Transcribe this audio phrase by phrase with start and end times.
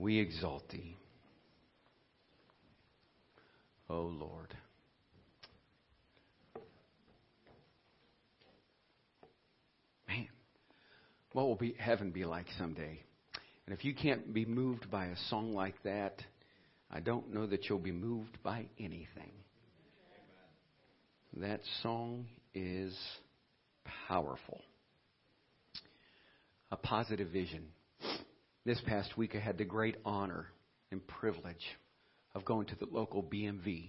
[0.00, 0.96] we exalt thee.
[3.88, 4.54] O oh Lord.
[10.08, 10.28] Man,
[11.32, 13.02] what will be heaven be like someday?
[13.66, 16.22] And if you can't be moved by a song like that,
[16.90, 19.32] I don't know that you'll be moved by anything.
[21.36, 22.96] That song is
[24.08, 24.62] powerful.
[26.72, 27.66] A positive vision.
[28.66, 30.46] This past week, I had the great honor
[30.90, 31.64] and privilege
[32.34, 33.86] of going to the local BMV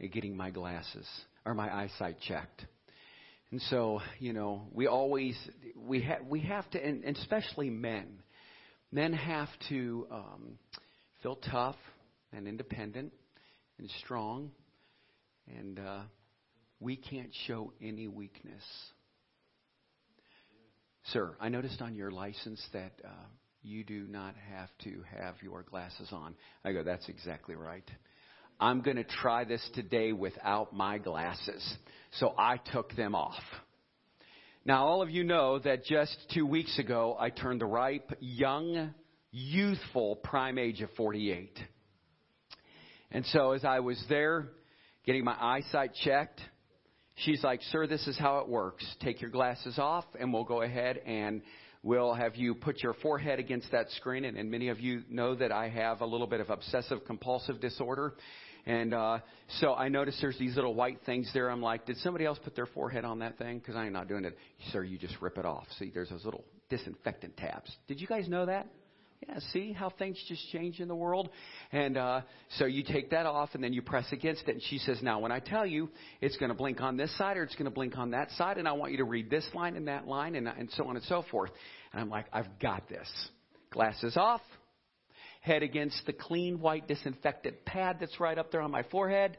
[0.00, 1.06] and getting my glasses
[1.46, 2.66] or my eyesight checked.
[3.52, 5.36] And so, you know, we always
[5.76, 8.08] we have we have to, and, and especially men,
[8.90, 10.58] men have to um,
[11.22, 11.76] feel tough
[12.32, 13.12] and independent
[13.78, 14.50] and strong,
[15.56, 16.00] and uh,
[16.80, 18.64] we can't show any weakness.
[21.12, 23.26] Sir, I noticed on your license that uh,
[23.62, 26.34] you do not have to have your glasses on.
[26.64, 27.88] I go, that's exactly right.
[28.58, 31.76] I'm going to try this today without my glasses.
[32.12, 33.42] So I took them off.
[34.64, 38.92] Now, all of you know that just two weeks ago, I turned the ripe, young,
[39.30, 41.58] youthful prime age of 48.
[43.10, 44.48] And so as I was there
[45.06, 46.40] getting my eyesight checked,
[47.16, 48.84] she's like, Sir, this is how it works.
[49.00, 51.42] Take your glasses off, and we'll go ahead and
[51.82, 54.24] we'll have you put your forehead against that screen.
[54.24, 57.60] And, and many of you know that I have a little bit of obsessive compulsive
[57.60, 58.14] disorder.
[58.66, 59.18] And uh,
[59.60, 61.50] so I noticed there's these little white things there.
[61.50, 63.58] I'm like, did somebody else put their forehead on that thing?
[63.58, 64.36] Because I'm not doing it.
[64.72, 65.66] Sir, you just rip it off.
[65.78, 67.74] See, there's those little disinfectant tabs.
[67.88, 68.66] Did you guys know that?
[69.28, 71.28] Yeah, see how things just change in the world?
[71.72, 72.22] And uh,
[72.56, 74.52] so you take that off and then you press against it.
[74.52, 75.90] And she says, Now, when I tell you
[76.22, 78.56] it's going to blink on this side or it's going to blink on that side,
[78.56, 80.96] and I want you to read this line and that line and, and so on
[80.96, 81.50] and so forth.
[81.92, 83.08] And I'm like, I've got this.
[83.70, 84.40] Glasses off,
[85.42, 89.36] head against the clean white disinfectant pad that's right up there on my forehead,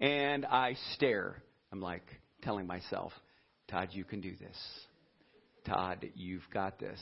[0.00, 1.42] and I stare.
[1.72, 2.04] I'm like
[2.42, 3.12] telling myself,
[3.68, 4.56] Todd, you can do this.
[5.66, 6.98] Todd, you've got this.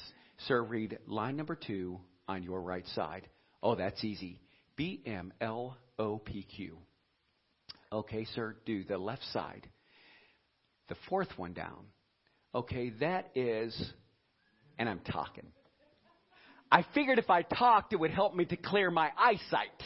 [0.47, 3.26] Sir, read line number two on your right side.
[3.62, 4.38] Oh, that's easy.
[4.76, 6.78] B M L O P Q.
[7.90, 9.66] Okay, sir, do the left side.
[10.88, 11.86] The fourth one down.
[12.54, 13.92] Okay, that is,
[14.78, 15.46] and I'm talking.
[16.70, 19.82] I figured if I talked, it would help me to clear my eyesight.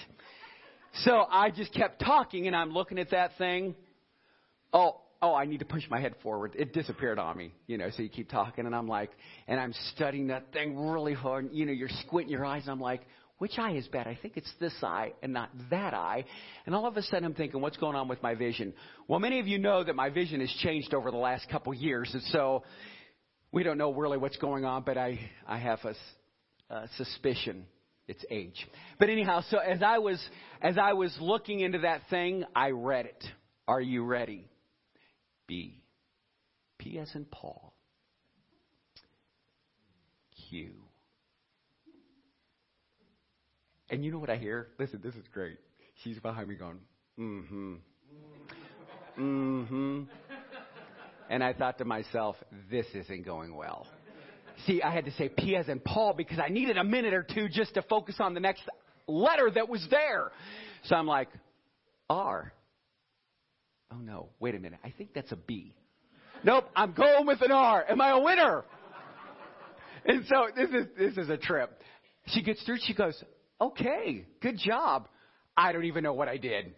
[1.04, 3.74] So I just kept talking and I'm looking at that thing.
[4.72, 6.53] Oh, oh, I need to push my head forward.
[6.59, 7.88] It disappeared on me, you know.
[7.97, 9.10] So you keep talking, and I'm like,
[9.47, 11.49] and I'm studying that thing really hard.
[11.53, 13.03] You know, you're squinting your eyes, and I'm like,
[13.38, 14.06] which eye is bad?
[14.06, 16.25] I think it's this eye and not that eye.
[16.66, 18.75] And all of a sudden, I'm thinking, what's going on with my vision?
[19.09, 22.10] Well, many of you know that my vision has changed over the last couple years,
[22.12, 22.65] and so
[23.53, 25.94] we don't know really what's going on, but I I have a,
[26.75, 27.66] a suspicion
[28.09, 28.66] it's age.
[28.99, 30.21] But anyhow, so as I was
[30.60, 33.25] as I was looking into that thing, I read it.
[33.69, 34.49] Are you ready?
[36.79, 37.73] P as in Paul.
[40.49, 40.71] Q.
[43.91, 44.69] And you know what I hear?
[44.79, 45.59] Listen, this is great.
[46.03, 46.79] She's behind me going,
[47.19, 47.75] mm hmm.
[49.19, 50.03] Mm hmm.
[51.29, 52.37] And I thought to myself,
[52.71, 53.87] this isn't going well.
[54.67, 57.23] See, I had to say P as in Paul because I needed a minute or
[57.23, 58.63] two just to focus on the next
[59.07, 60.31] letter that was there.
[60.84, 61.29] So I'm like,
[62.09, 62.53] R
[63.92, 65.75] oh no, wait a minute, I think that's a B.
[66.44, 67.84] Nope, I'm going with an R.
[67.88, 68.64] Am I a winner?
[70.04, 71.80] And so this is this is a trip.
[72.26, 73.22] She gets through, she goes,
[73.60, 75.06] Okay, good job.
[75.56, 76.75] I don't even know what I did.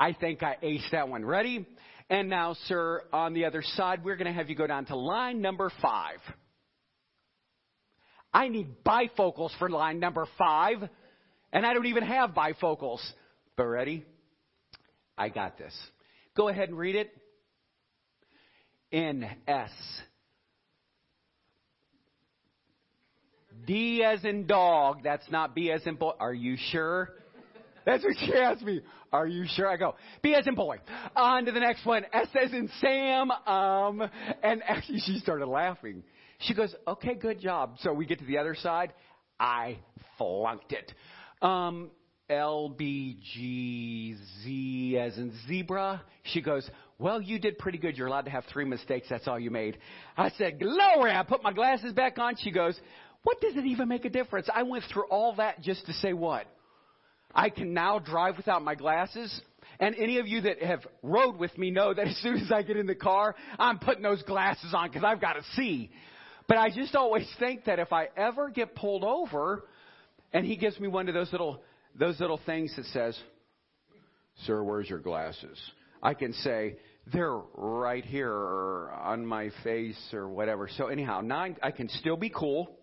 [0.00, 1.24] I think I aced that one.
[1.24, 1.66] Ready?
[2.10, 4.96] And now, sir, on the other side, we're going to have you go down to
[4.96, 6.18] line number five.
[8.32, 10.78] I need bifocals for line number five,
[11.52, 13.00] and I don't even have bifocals.
[13.56, 14.04] But ready?
[15.16, 15.72] I got this.
[16.36, 17.10] Go ahead and read it.
[18.92, 19.70] N S.
[23.66, 25.02] D as in dog.
[25.02, 26.12] That's not B as in boy.
[26.20, 27.10] Are you sure?
[27.86, 28.80] That's what she asked me.
[29.12, 29.68] Are you sure?
[29.68, 30.78] I go, B as in boy.
[31.14, 32.04] On to the next one.
[32.12, 33.30] S as in Sam.
[33.30, 34.10] Um,
[34.42, 36.02] and actually she started laughing.
[36.40, 37.76] She goes, okay, good job.
[37.80, 38.92] So we get to the other side.
[39.38, 39.78] I
[40.18, 40.92] flunked it.
[41.42, 41.90] Um,
[42.30, 44.16] LBGZ
[44.96, 46.02] as in zebra.
[46.24, 46.68] She goes,
[46.98, 47.96] Well, you did pretty good.
[47.96, 49.08] You're allowed to have three mistakes.
[49.10, 49.78] That's all you made.
[50.16, 51.12] I said, Glory.
[51.12, 52.36] I put my glasses back on.
[52.36, 52.80] She goes,
[53.22, 54.48] What does it even make a difference?
[54.52, 56.46] I went through all that just to say what?
[57.34, 59.40] I can now drive without my glasses.
[59.80, 62.62] And any of you that have rode with me know that as soon as I
[62.62, 65.90] get in the car, I'm putting those glasses on because I've got to see.
[66.46, 69.64] But I just always think that if I ever get pulled over,
[70.32, 71.62] and he gives me one of those little
[71.94, 73.18] those little things that says,
[74.46, 75.58] "Sir, where's your glasses?"
[76.02, 76.76] I can say,
[77.06, 82.16] "They're right here or on my face or whatever." So anyhow, now I can still
[82.16, 82.78] be cool,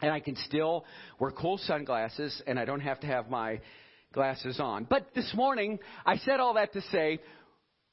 [0.00, 0.84] and I can still
[1.18, 3.60] wear cool sunglasses, and I don't have to have my
[4.12, 4.84] glasses on.
[4.84, 7.20] But this morning, I said all that to say,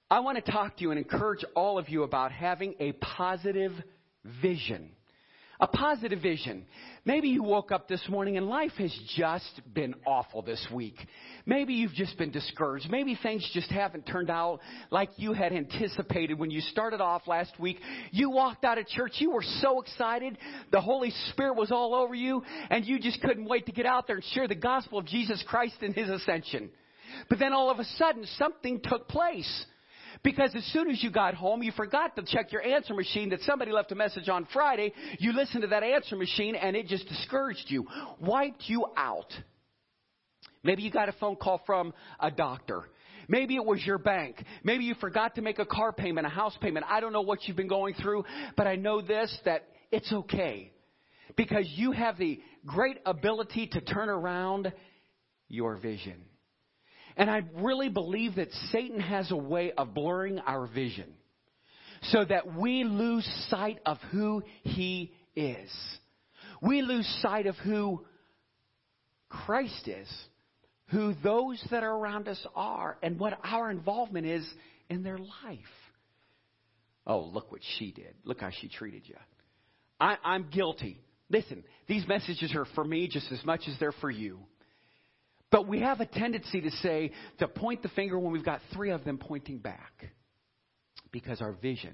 [0.10, 3.74] I want to talk to you and encourage all of you about having a positive
[4.42, 4.92] vision
[5.64, 6.66] a positive vision.
[7.06, 10.96] Maybe you woke up this morning and life has just been awful this week.
[11.46, 12.90] Maybe you've just been discouraged.
[12.90, 14.60] Maybe things just haven't turned out
[14.92, 17.80] like you had anticipated when you started off last week.
[18.12, 19.14] You walked out of church.
[19.20, 20.38] You were so excited.
[20.74, 24.06] The Holy Spirit was all over you and you just couldn't wait to get out
[24.06, 26.72] there and share the gospel of Jesus Christ and His ascension.
[27.30, 29.66] But then all of a sudden something took place.
[30.24, 33.42] Because as soon as you got home, you forgot to check your answer machine that
[33.42, 34.94] somebody left a message on Friday.
[35.20, 37.86] You listened to that answer machine and it just discouraged you,
[38.22, 39.32] wiped you out.
[40.64, 42.84] Maybe you got a phone call from a doctor.
[43.28, 44.44] Maybe it was your bank.
[44.64, 46.86] Maybe you forgot to make a car payment, a house payment.
[46.90, 48.24] I don't know what you've been going through,
[48.56, 50.72] but I know this that it's okay.
[51.36, 54.72] Because you have the great ability to turn around
[55.50, 56.16] your vision.
[57.16, 61.14] And I really believe that Satan has a way of blurring our vision
[62.04, 65.70] so that we lose sight of who he is.
[66.62, 68.06] We lose sight of who
[69.30, 70.08] Christ is,
[70.88, 74.48] who those that are around us are, and what our involvement is
[74.90, 75.60] in their life.
[77.06, 78.14] Oh, look what she did.
[78.24, 79.16] Look how she treated you.
[80.00, 81.02] I, I'm guilty.
[81.30, 84.40] Listen, these messages are for me just as much as they're for you.
[85.54, 88.90] But we have a tendency to say, to point the finger when we've got three
[88.90, 90.10] of them pointing back
[91.12, 91.94] because our vision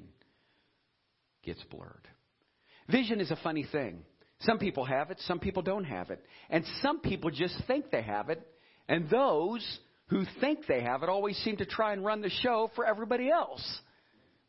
[1.43, 2.07] gets blurred.
[2.89, 4.03] Vision is a funny thing.
[4.43, 6.23] Some people have it, some people don't have it.
[6.49, 8.41] And some people just think they have it.
[8.87, 12.71] And those who think they have it always seem to try and run the show
[12.77, 13.81] for everybody else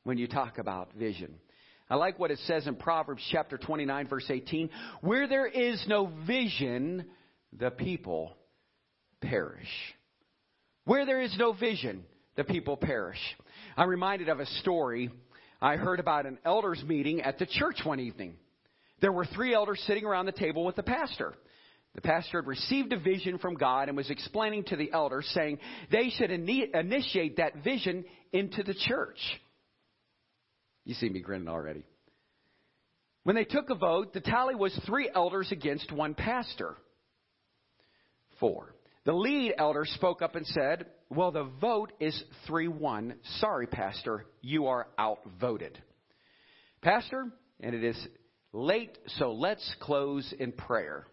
[0.04, 1.34] when you talk about vision.
[1.90, 4.70] I like what it says in Proverbs chapter 29, verse 18.
[5.00, 7.06] Where there is no vision,
[7.58, 8.36] the people
[9.20, 9.68] perish.
[10.84, 12.04] Where there is no vision,
[12.36, 13.18] the people perish.
[13.76, 15.10] I'm reminded of a story
[15.60, 18.34] I heard about an elders meeting at the church one evening.
[19.00, 21.34] There were three elders sitting around the table with the pastor.
[21.94, 25.58] The pastor had received a vision from God and was explaining to the elders, saying
[25.90, 29.18] they should initiate that vision into the church.
[30.84, 31.84] You see me grinning already.
[33.24, 36.76] When they took a vote, the tally was three elders against one pastor.
[38.38, 38.74] Four.
[39.10, 43.14] The lead elder spoke up and said, Well, the vote is 3 1.
[43.40, 45.76] Sorry, Pastor, you are outvoted.
[46.80, 47.26] Pastor,
[47.58, 47.98] and it is
[48.52, 51.08] late, so let's close in prayer.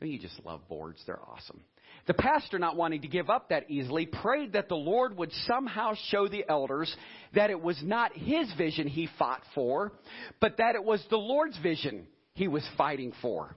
[0.00, 1.00] Don't you just love boards?
[1.06, 1.60] They're awesome.
[2.08, 5.92] The pastor, not wanting to give up that easily, prayed that the Lord would somehow
[6.08, 6.92] show the elders
[7.32, 9.92] that it was not his vision he fought for,
[10.40, 13.56] but that it was the Lord's vision he was fighting for.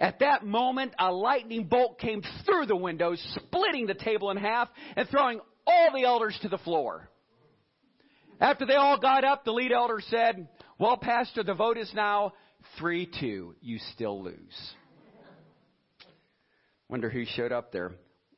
[0.00, 4.70] At that moment, a lightning bolt came through the window, splitting the table in half
[4.96, 7.10] and throwing all the elders to the floor.
[8.40, 10.48] After they all got up, the lead elder said,
[10.78, 12.32] Well, Pastor, the vote is now
[12.78, 13.56] 3 2.
[13.60, 14.72] You still lose.
[16.88, 17.92] Wonder who showed up there.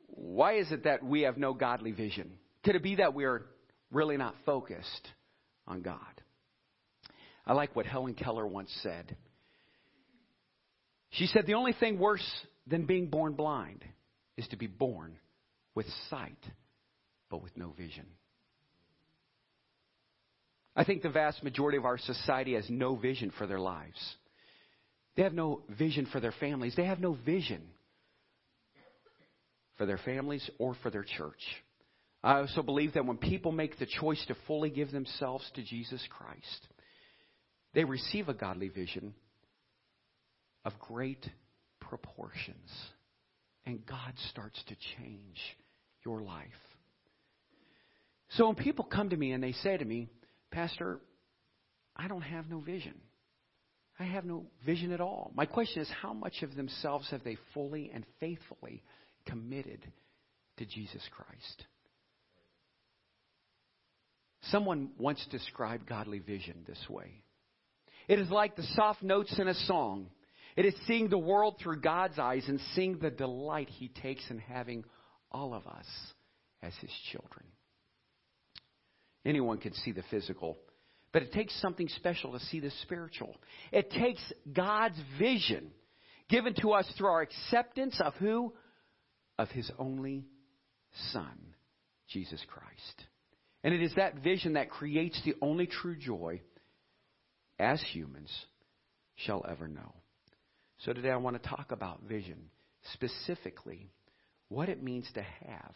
[0.09, 2.33] Why is it that we have no godly vision?
[2.65, 3.47] Could it be that we're
[3.93, 5.09] really not focused
[5.69, 6.01] on God?
[7.47, 9.17] I like what Helen Keller once said.
[11.13, 12.27] She said the only thing worse
[12.67, 13.85] than being born blind
[14.37, 15.17] is to be born
[15.75, 16.39] with sight,
[17.31, 18.07] but with no vision.
[20.75, 23.99] I think the vast majority of our society has no vision for their lives.
[25.17, 26.75] They have no vision for their families.
[26.77, 27.63] They have no vision
[29.77, 31.43] for their families or for their church.
[32.25, 36.03] I also believe that when people make the choice to fully give themselves to Jesus
[36.09, 36.69] Christ,
[37.75, 39.13] they receive a godly vision
[40.65, 41.29] of great
[41.81, 42.71] proportions.
[43.67, 45.39] And God starts to change
[46.05, 46.47] your life.
[48.31, 50.09] So when people come to me and they say to me,
[50.51, 51.01] Pastor,
[51.97, 52.95] I don't have no vision.
[53.99, 55.31] I have no vision at all.
[55.35, 58.83] My question is, how much of themselves have they fully and faithfully
[59.27, 59.87] committed
[60.57, 61.67] to Jesus Christ?
[64.45, 67.23] Someone once described godly vision this way
[68.09, 70.07] it is like the soft notes in a song
[70.57, 74.39] it is seeing the world through God's eyes and seeing the delight He takes in
[74.39, 74.85] having
[75.31, 75.87] all of us
[76.63, 77.47] as His children.
[79.25, 80.59] Anyone can see the physical,
[81.13, 83.37] but it takes something special to see the spiritual.
[83.71, 84.21] It takes
[84.53, 85.71] God's vision
[86.29, 88.53] given to us through our acceptance of who?
[89.39, 90.25] Of his only
[91.13, 91.39] Son,
[92.09, 93.07] Jesus Christ.
[93.65, 96.41] And it is that vision that creates the only true joy
[97.59, 98.31] as humans
[99.15, 99.95] shall ever know.
[100.85, 102.51] So today I want to talk about vision,
[102.95, 103.89] specifically
[104.49, 105.75] what it means to have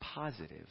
[0.00, 0.68] positive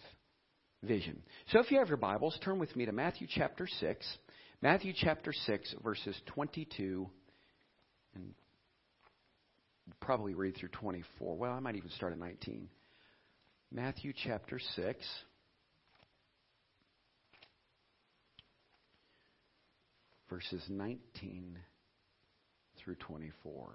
[0.84, 1.24] vision.
[1.51, 4.17] So if you have your Bibles, turn with me to Matthew chapter 6.
[4.62, 7.10] Matthew chapter 6, verses 22
[8.13, 8.34] and
[10.00, 11.36] probably read through 24.
[11.36, 12.69] Well, I might even start at 19.
[13.72, 15.05] Matthew chapter 6.
[20.29, 21.57] Verses 19
[22.86, 23.74] through 24.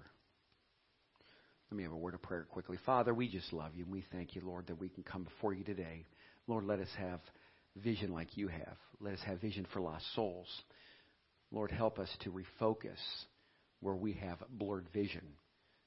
[1.69, 2.77] Let me have a word of prayer quickly.
[2.85, 5.53] Father, we just love you and we thank you, Lord, that we can come before
[5.53, 6.05] you today.
[6.47, 7.19] Lord, let us have
[7.75, 8.77] vision like you have.
[8.99, 10.47] Let us have vision for lost souls.
[11.51, 12.97] Lord, help us to refocus
[13.81, 15.23] where we have blurred vision.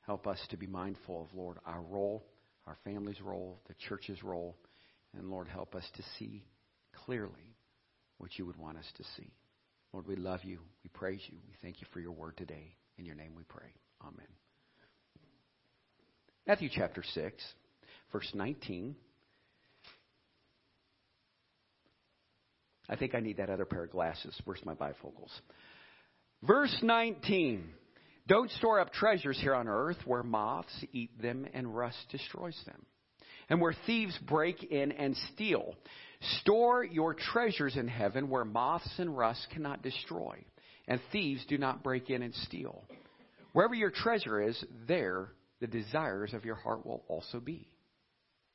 [0.07, 2.25] Help us to be mindful of, Lord, our role,
[2.67, 4.57] our family's role, the church's role.
[5.17, 6.45] And Lord, help us to see
[7.05, 7.57] clearly
[8.19, 9.33] what you would want us to see.
[9.93, 10.59] Lord, we love you.
[10.83, 11.39] We praise you.
[11.47, 12.75] We thank you for your word today.
[12.99, 13.67] In your name we pray.
[14.03, 14.27] Amen.
[16.47, 17.43] Matthew chapter 6,
[18.13, 18.95] verse 19.
[22.89, 24.39] I think I need that other pair of glasses.
[24.45, 25.31] Where's my bifocals?
[26.43, 27.65] Verse 19.
[28.27, 32.85] Don't store up treasures here on earth where moths eat them and rust destroys them,
[33.49, 35.75] and where thieves break in and steal.
[36.41, 40.43] Store your treasures in heaven where moths and rust cannot destroy,
[40.89, 42.85] and thieves do not break in and steal.
[43.53, 45.29] Wherever your treasure is, there
[45.61, 47.69] the desires of your heart will also be.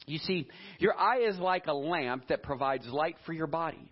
[0.05, 0.47] You see,
[0.79, 3.91] your eye is like a lamp that provides light for your body.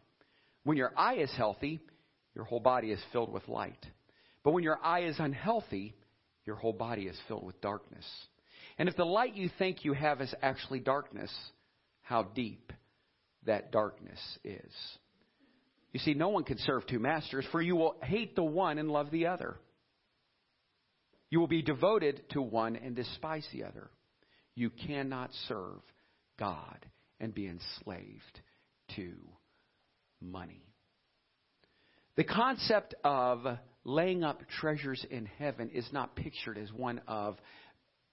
[0.64, 1.80] When your eye is healthy,
[2.36, 3.84] your whole body is filled with light.
[4.44, 5.96] But when your eye is unhealthy,
[6.46, 8.06] your whole body is filled with darkness.
[8.78, 11.34] And if the light you think you have is actually darkness,
[12.02, 12.72] how deep
[13.46, 14.72] that darkness is.
[15.98, 18.88] You see, no one can serve two masters, for you will hate the one and
[18.88, 19.56] love the other.
[21.32, 23.90] You will be devoted to one and despise the other.
[24.54, 25.82] You cannot serve
[26.38, 26.86] God
[27.20, 28.42] and be enslaved
[28.96, 29.12] to
[30.22, 30.62] money.
[32.16, 37.38] The concept of laying up treasures in heaven is not pictured as one of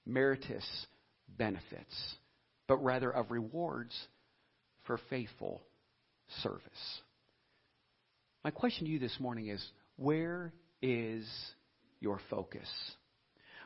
[0.07, 0.87] meritorious
[1.29, 2.15] benefits,
[2.67, 3.95] but rather of rewards
[4.85, 5.61] for faithful
[6.43, 7.03] service.
[8.45, 11.27] My question to you this morning is where is
[12.01, 12.69] your focus?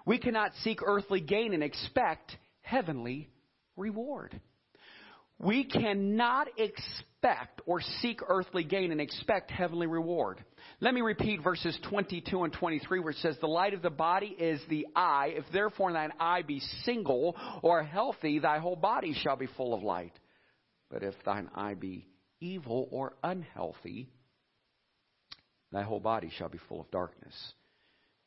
[0.06, 3.28] We cannot seek earthly gain and expect heavenly
[3.76, 4.40] reward.
[5.40, 10.44] We cannot expect or seek earthly gain and expect heavenly reward.
[10.78, 14.28] Let me repeat verses 22 and 23 where it says, The light of the body
[14.38, 15.32] is the eye.
[15.36, 19.82] If therefore thine eye be single or healthy, thy whole body shall be full of
[19.82, 20.16] light.
[20.88, 22.06] But if thine eye be
[22.40, 24.08] evil or unhealthy,
[25.72, 27.34] thy whole body shall be full of darkness.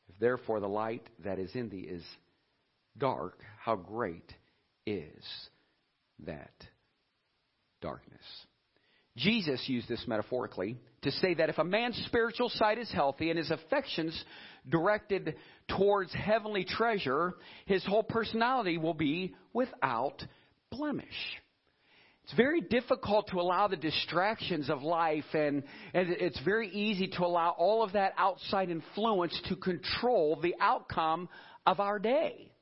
[0.08, 2.04] If therefore the light that is in thee is
[2.98, 4.32] dark, how great
[4.86, 5.24] is
[6.26, 6.52] that
[7.80, 8.22] darkness.
[9.16, 13.38] Jesus used this metaphorically to say that if a man's spiritual sight is healthy and
[13.38, 14.24] his affections
[14.68, 15.34] directed
[15.68, 17.34] towards heavenly treasure,
[17.66, 20.22] his whole personality will be without
[20.70, 21.06] blemish.
[22.24, 27.24] It's very difficult to allow the distractions of life, and, and it's very easy to
[27.24, 31.28] allow all of that outside influence to control the outcome
[31.66, 32.52] of our day,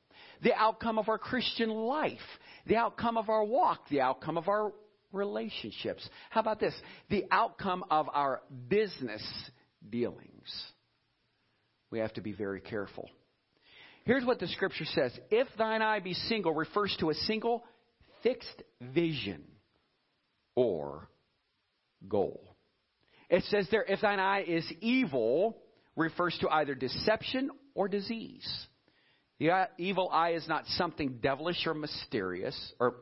[0.41, 2.17] the outcome of our Christian life,
[2.65, 4.73] the outcome of our walk, the outcome of our
[5.13, 6.07] relationships.
[6.31, 6.73] How about this?
[7.09, 9.23] The outcome of our business
[9.87, 10.71] dealings.
[11.91, 13.09] We have to be very careful.
[14.05, 17.63] Here's what the scripture says If thine eye be single, refers to a single
[18.23, 19.43] fixed vision
[20.55, 21.09] or
[22.07, 22.55] goal.
[23.29, 25.57] It says there, if thine eye is evil,
[25.95, 28.47] refers to either deception or disease.
[29.39, 32.95] The evil eye is not something devilish or mysterious, or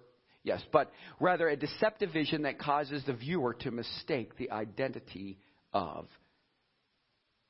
[0.44, 5.38] Yes, but rather a deceptive vision that causes the viewer to mistake the identity
[5.74, 6.08] of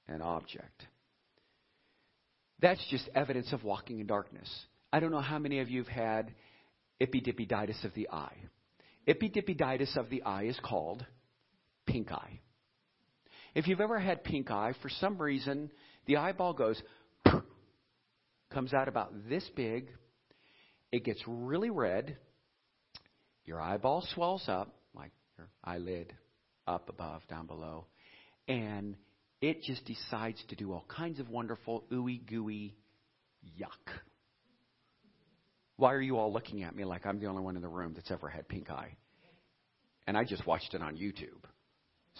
[0.07, 0.87] an object.
[2.61, 4.49] That's just evidence of walking in darkness.
[4.91, 6.33] I don't know how many of you have had
[6.99, 8.35] epididymitis of the eye.
[9.09, 11.05] Epididymitis of the eye is called
[11.87, 12.39] pink eye.
[13.55, 15.71] If you've ever had pink eye, for some reason,
[16.05, 16.81] the eyeball goes,
[18.51, 19.89] comes out about this big.
[20.91, 22.17] It gets really red
[23.49, 26.13] your eyeball swells up, like your eyelid
[26.67, 27.87] up above, down below,
[28.47, 28.95] and
[29.41, 32.75] it just decides to do all kinds of wonderful ooey gooey
[33.59, 33.89] Yuck.
[35.79, 37.93] Why are you all looking at me like I'm the only one in the room
[37.95, 38.97] that's ever had pink eye?
[40.05, 41.45] And I just watched it on YouTube.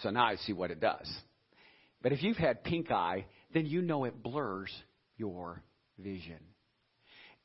[0.02, 1.06] So now I see what it does.
[2.00, 4.72] But if you've had pink eye, then you know it blurs
[5.18, 5.62] your
[5.98, 6.38] vision.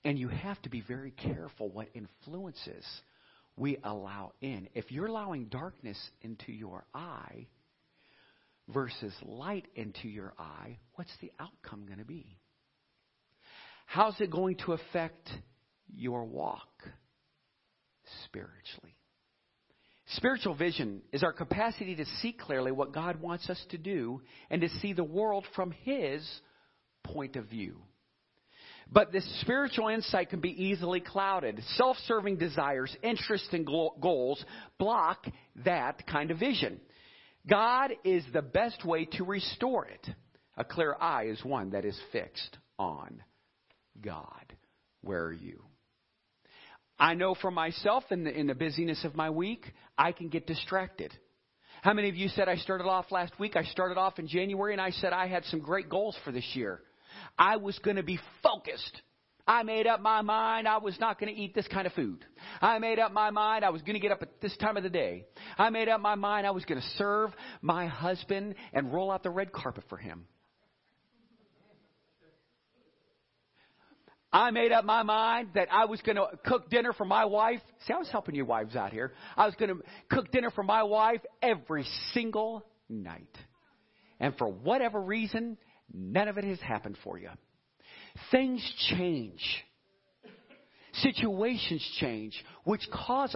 [0.06, 2.86] And you have to be very careful what influences
[3.58, 4.70] we allow in.
[4.74, 7.48] If you're allowing darkness into your eye
[8.74, 12.38] versus light into your eye, what's the outcome going to be?
[13.86, 15.30] How's it going to affect
[15.94, 16.70] your walk
[18.26, 18.96] spiritually?
[20.10, 24.62] Spiritual vision is our capacity to see clearly what God wants us to do and
[24.62, 26.24] to see the world from His
[27.04, 27.82] point of view.
[28.92, 31.60] But this spiritual insight can be easily clouded.
[31.76, 34.44] Self serving desires, interests, and goals
[34.78, 35.26] block
[35.64, 36.80] that kind of vision.
[37.50, 40.08] God is the best way to restore it.
[40.58, 43.24] A clear eye is one that is fixed on
[44.02, 44.54] God.
[45.02, 45.64] Where are you?
[46.98, 49.66] I know for myself in the, in the busyness of my week,
[49.98, 51.14] I can get distracted.
[51.82, 53.56] How many of you said I started off last week?
[53.56, 56.50] I started off in January and I said I had some great goals for this
[56.54, 56.82] year.
[57.38, 59.02] I was going to be focused.
[59.48, 62.26] I made up my mind I was not going to eat this kind of food.
[62.62, 64.84] I made up my mind I was going to get up at this time of
[64.84, 65.26] the day.
[65.58, 69.22] I made up my mind I was going to serve my husband and roll out
[69.22, 70.26] the red carpet for him.
[74.36, 77.62] I made up my mind that I was going to cook dinner for my wife.
[77.88, 79.14] See, I was helping you wives out here.
[79.38, 83.34] I was going to cook dinner for my wife every single night.
[84.20, 85.58] And for whatever reason,
[85.94, 87.30] none of it has happened for you.
[88.30, 89.42] Things change.
[90.96, 93.34] Situations change, which cause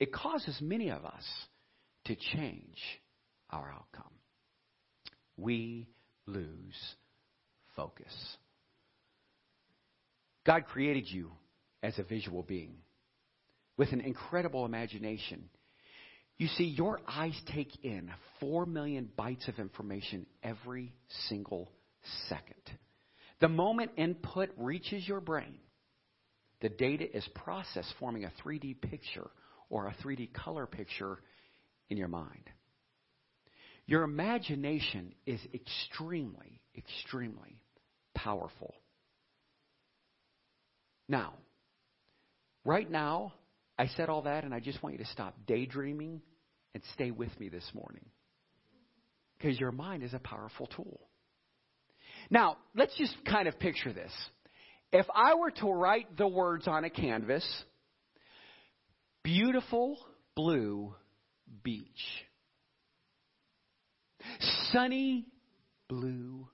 [0.00, 1.24] it causes many of us
[2.06, 2.76] to change
[3.50, 4.12] our outcome.
[5.36, 5.86] We
[6.26, 6.74] lose
[7.76, 8.12] focus.
[10.46, 11.32] God created you
[11.82, 12.76] as a visual being
[13.76, 15.48] with an incredible imagination.
[16.38, 20.94] You see, your eyes take in 4 million bytes of information every
[21.28, 21.70] single
[22.28, 22.54] second.
[23.40, 25.58] The moment input reaches your brain,
[26.60, 29.28] the data is processed, forming a 3D picture
[29.68, 31.18] or a 3D color picture
[31.90, 32.50] in your mind.
[33.86, 37.60] Your imagination is extremely, extremely
[38.14, 38.74] powerful.
[41.08, 41.34] Now,
[42.64, 43.32] right now,
[43.78, 46.20] I said all that, and I just want you to stop daydreaming
[46.74, 48.04] and stay with me this morning.
[49.36, 51.00] Because your mind is a powerful tool.
[52.30, 54.12] Now, let's just kind of picture this.
[54.92, 57.46] If I were to write the words on a canvas,
[59.22, 59.98] beautiful
[60.34, 60.94] blue
[61.62, 61.86] beach,
[64.72, 65.26] sunny
[65.88, 66.48] blue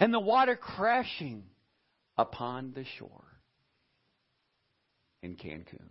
[0.00, 1.44] and the water crashing
[2.16, 3.24] upon the shore
[5.22, 5.90] in Cancun.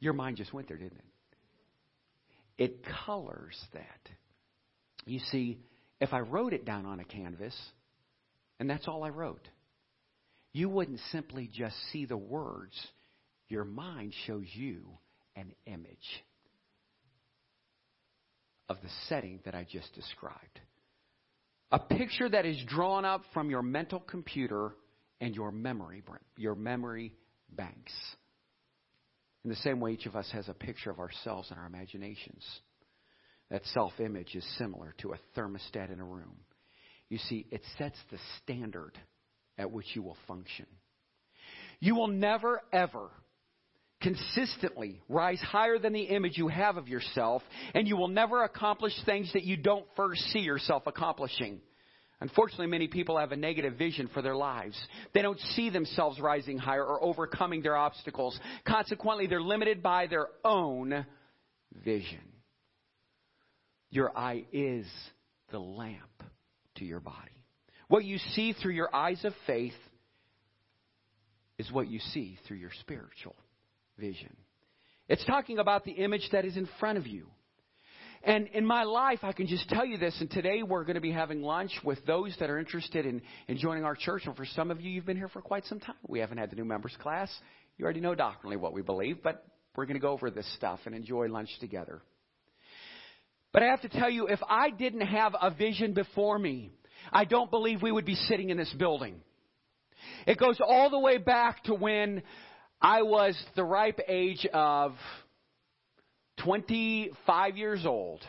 [0.00, 2.64] Your mind just went there, didn't it?
[2.64, 4.00] It colors that.
[5.06, 5.58] You see,
[6.00, 7.54] if I wrote it down on a canvas,
[8.58, 9.46] and that's all I wrote,
[10.52, 12.74] you wouldn't simply just see the words.
[13.48, 14.82] Your mind shows you
[15.36, 16.24] an image
[18.68, 20.60] of the setting that I just described.
[21.72, 24.72] A picture that is drawn up from your mental computer
[25.20, 26.02] and your memory,
[26.36, 27.12] your memory
[27.50, 27.92] banks.
[29.44, 32.44] In the same way, each of us has a picture of ourselves in our imaginations.
[33.50, 36.36] That self image is similar to a thermostat in a room.
[37.08, 38.98] You see, it sets the standard
[39.58, 40.66] at which you will function.
[41.80, 43.10] You will never, ever
[44.00, 47.42] consistently rise higher than the image you have of yourself,
[47.74, 51.60] and you will never accomplish things that you don't first see yourself accomplishing.
[52.20, 54.78] Unfortunately, many people have a negative vision for their lives.
[55.14, 58.38] They don't see themselves rising higher or overcoming their obstacles.
[58.66, 61.06] Consequently, they're limited by their own
[61.82, 62.20] vision.
[63.90, 64.86] Your eye is
[65.50, 66.22] the lamp
[66.76, 67.16] to your body.
[67.88, 69.72] What you see through your eyes of faith
[71.58, 73.34] is what you see through your spiritual
[74.00, 74.34] vision.
[75.08, 77.26] It's talking about the image that is in front of you.
[78.22, 81.00] And in my life, I can just tell you this, and today we're going to
[81.00, 84.22] be having lunch with those that are interested in, in joining our church.
[84.26, 85.96] And for some of you, you've been here for quite some time.
[86.06, 87.30] We haven't had the new members class.
[87.78, 90.80] You already know doctrinally what we believe, but we're going to go over this stuff
[90.84, 92.02] and enjoy lunch together.
[93.52, 96.72] But I have to tell you, if I didn't have a vision before me,
[97.12, 99.22] I don't believe we would be sitting in this building.
[100.26, 102.22] It goes all the way back to when
[102.82, 104.94] I was the ripe age of
[106.42, 108.22] 25 years old.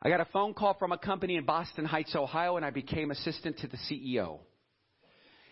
[0.00, 3.10] I got a phone call from a company in Boston Heights, Ohio, and I became
[3.10, 4.38] assistant to the CEO.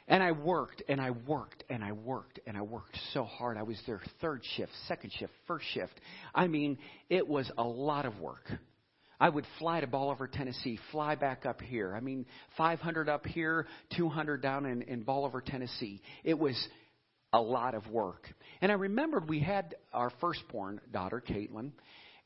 [0.07, 3.59] And I worked and I worked and I worked and I worked so hard.
[3.59, 6.01] I was there third shift, second shift, first shift.
[6.35, 6.79] I mean,
[7.11, 8.51] it was a lot of work.
[9.21, 11.95] I would fly to Bolivar, Tennessee, fly back up here.
[11.95, 12.25] I mean,
[12.57, 16.01] 500 up here, 200 down in, in Bolivar, Tennessee.
[16.23, 16.57] It was
[17.33, 18.29] a lot of work.
[18.61, 21.73] And I remembered we had our firstborn daughter, Caitlin,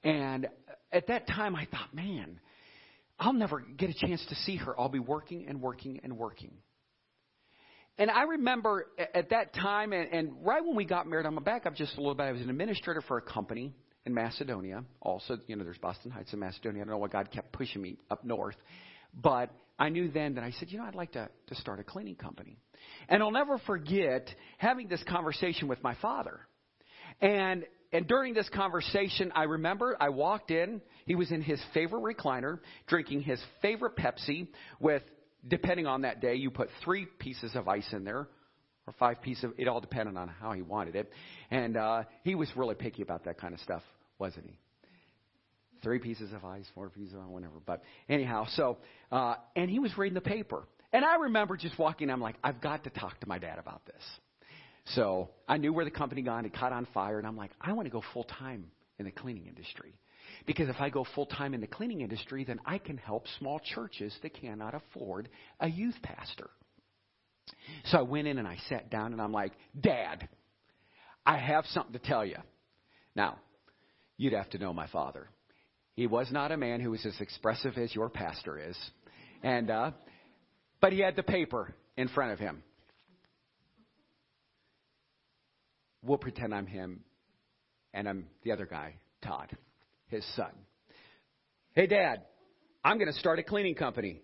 [0.04, 0.48] and
[0.92, 2.40] at that time I thought, man,
[3.18, 4.78] I'll never get a chance to see her.
[4.78, 6.52] I'll be working and working and working.
[7.98, 11.40] And I remember at that time, and, and right when we got married, I'm to
[11.40, 12.24] back up just a little bit.
[12.24, 13.72] I was an administrator for a company
[14.06, 14.84] in Macedonia.
[15.00, 16.82] Also, you know, there's Boston Heights in Macedonia.
[16.82, 18.56] I don't know why God kept pushing me up north.
[19.14, 21.84] But I knew then that I said, you know, I'd like to, to start a
[21.84, 22.58] cleaning company.
[23.08, 26.40] And I'll never forget having this conversation with my father.
[27.20, 30.80] And and during this conversation, I remember I walked in.
[31.04, 34.48] He was in his favorite recliner, drinking his favorite Pepsi
[34.80, 35.02] with,
[35.46, 38.28] depending on that day, you put three pieces of ice in there
[38.86, 39.44] or five pieces.
[39.44, 41.12] Of, it all depended on how he wanted it.
[41.50, 43.82] And uh, he was really picky about that kind of stuff,
[44.18, 44.58] wasn't he?
[45.82, 47.54] Three pieces of ice, four pieces of whatever.
[47.64, 48.78] But anyhow, so
[49.10, 52.10] uh, and he was reading the paper, and I remember just walking.
[52.10, 54.02] I'm like, I've got to talk to my dad about this.
[54.94, 56.44] So I knew where the company gone.
[56.44, 58.66] It caught on fire, and I'm like, I want to go full time
[58.98, 59.94] in the cleaning industry.
[60.46, 63.60] Because if I go full time in the cleaning industry, then I can help small
[63.60, 65.28] churches that cannot afford
[65.60, 66.50] a youth pastor.
[67.84, 70.28] So I went in and I sat down and I'm like, Dad,
[71.24, 72.36] I have something to tell you.
[73.14, 73.38] Now,
[74.16, 75.28] you'd have to know my father.
[75.94, 78.76] He was not a man who was as expressive as your pastor is.
[79.42, 79.90] And, uh,
[80.80, 82.62] but he had the paper in front of him.
[86.02, 87.00] We'll pretend I'm him
[87.94, 89.56] and I'm the other guy, Todd,
[90.08, 90.50] his son.
[91.74, 92.22] Hey, Dad,
[92.84, 94.20] I'm going to start a cleaning company.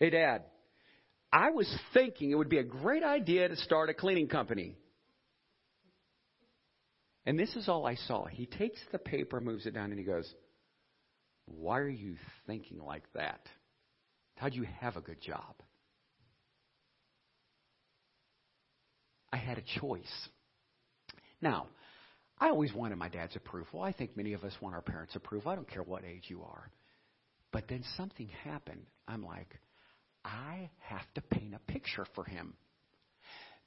[0.00, 0.42] Hey, Dad,
[1.32, 4.76] I was thinking it would be a great idea to start a cleaning company.
[7.26, 8.26] And this is all I saw.
[8.26, 10.32] He takes the paper, moves it down, and he goes,
[11.46, 13.40] Why are you thinking like that?
[14.36, 15.54] How'd you have a good job?
[19.32, 20.28] I had a choice.
[21.40, 21.66] Now,
[22.38, 23.80] I always wanted my dad's approval.
[23.82, 25.50] I think many of us want our parents' approval.
[25.50, 26.70] I don't care what age you are.
[27.52, 28.86] But then something happened.
[29.06, 29.58] I'm like,
[30.24, 32.54] I have to paint a picture for him.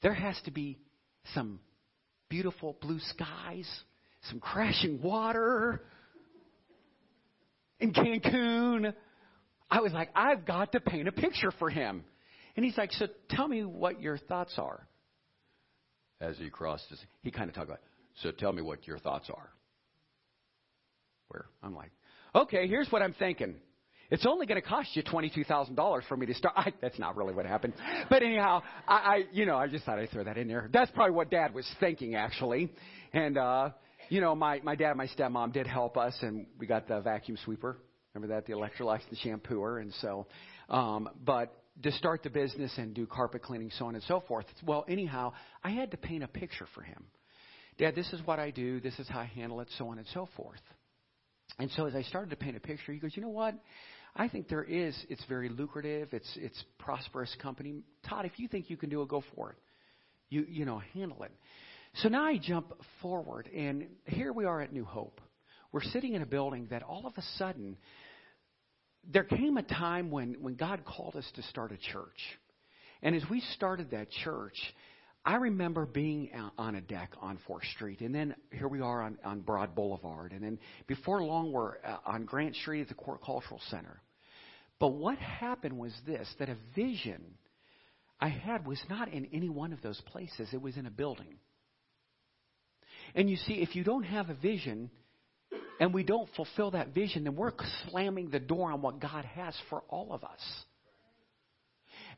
[0.01, 0.77] There has to be
[1.33, 1.59] some
[2.29, 3.67] beautiful blue skies,
[4.29, 5.81] some crashing water
[7.79, 8.93] in Cancun.
[9.69, 12.03] I was like, I've got to paint a picture for him.
[12.55, 14.87] And he's like, So tell me what your thoughts are
[16.19, 17.81] as he crossed his, he kind of talked about,
[18.21, 19.49] so tell me what your thoughts are.
[21.27, 21.91] Where I'm like,
[22.33, 23.55] okay, here's what I'm thinking.
[24.09, 26.53] It's only going to cost you $22,000 for me to start.
[26.57, 27.73] I, that's not really what happened.
[28.09, 30.69] But anyhow, I, I, you know, I just thought I'd throw that in there.
[30.71, 32.71] That's probably what dad was thinking, actually.
[33.13, 33.69] And, uh,
[34.09, 37.01] you know, my, my dad and my stepmom did help us, and we got the
[37.01, 37.77] vacuum sweeper.
[38.13, 38.45] Remember that?
[38.45, 39.81] The Electrolux, the shampooer.
[39.81, 40.27] And so,
[40.69, 44.45] um, but to start the business and do carpet cleaning, so on and so forth.
[44.65, 47.03] Well, anyhow, I had to paint a picture for him.
[47.77, 48.79] Dad, this is what I do.
[48.79, 50.61] This is how I handle it, so on and so forth.
[51.59, 53.55] And so as I started to paint a picture, he goes, you know what?
[54.17, 54.97] I think there is.
[55.09, 56.09] It's very lucrative.
[56.11, 57.83] It's it's prosperous company.
[58.09, 59.57] Todd, if you think you can do it, go for it.
[60.29, 61.31] You you know handle it.
[62.01, 65.21] So now I jump forward, and here we are at New Hope.
[65.71, 67.77] We're sitting in a building that all of a sudden
[69.11, 72.19] there came a time when, when God called us to start a church.
[73.01, 74.55] And as we started that church,
[75.23, 79.17] I remember being on a deck on 4th Street, and then here we are on,
[79.23, 83.21] on Broad Boulevard, and then before long we're uh, on Grant Street at the Court
[83.23, 84.01] Cultural Center.
[84.79, 87.21] But what happened was this that a vision
[88.19, 91.37] I had was not in any one of those places, it was in a building.
[93.15, 94.89] And you see, if you don't have a vision,
[95.79, 97.51] and we don't fulfill that vision, then we're
[97.89, 100.39] slamming the door on what God has for all of us.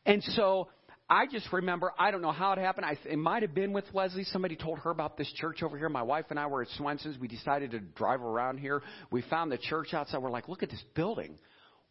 [0.06, 0.70] And so
[1.10, 2.86] I just remember, I don't know how it happened.
[2.86, 4.24] I, it might have been with Leslie.
[4.26, 5.90] Somebody told her about this church over here.
[5.90, 7.18] My wife and I were at Swenson's.
[7.20, 8.82] We decided to drive around here.
[9.12, 10.20] We found the church outside.
[10.20, 11.38] We're like, look at this building.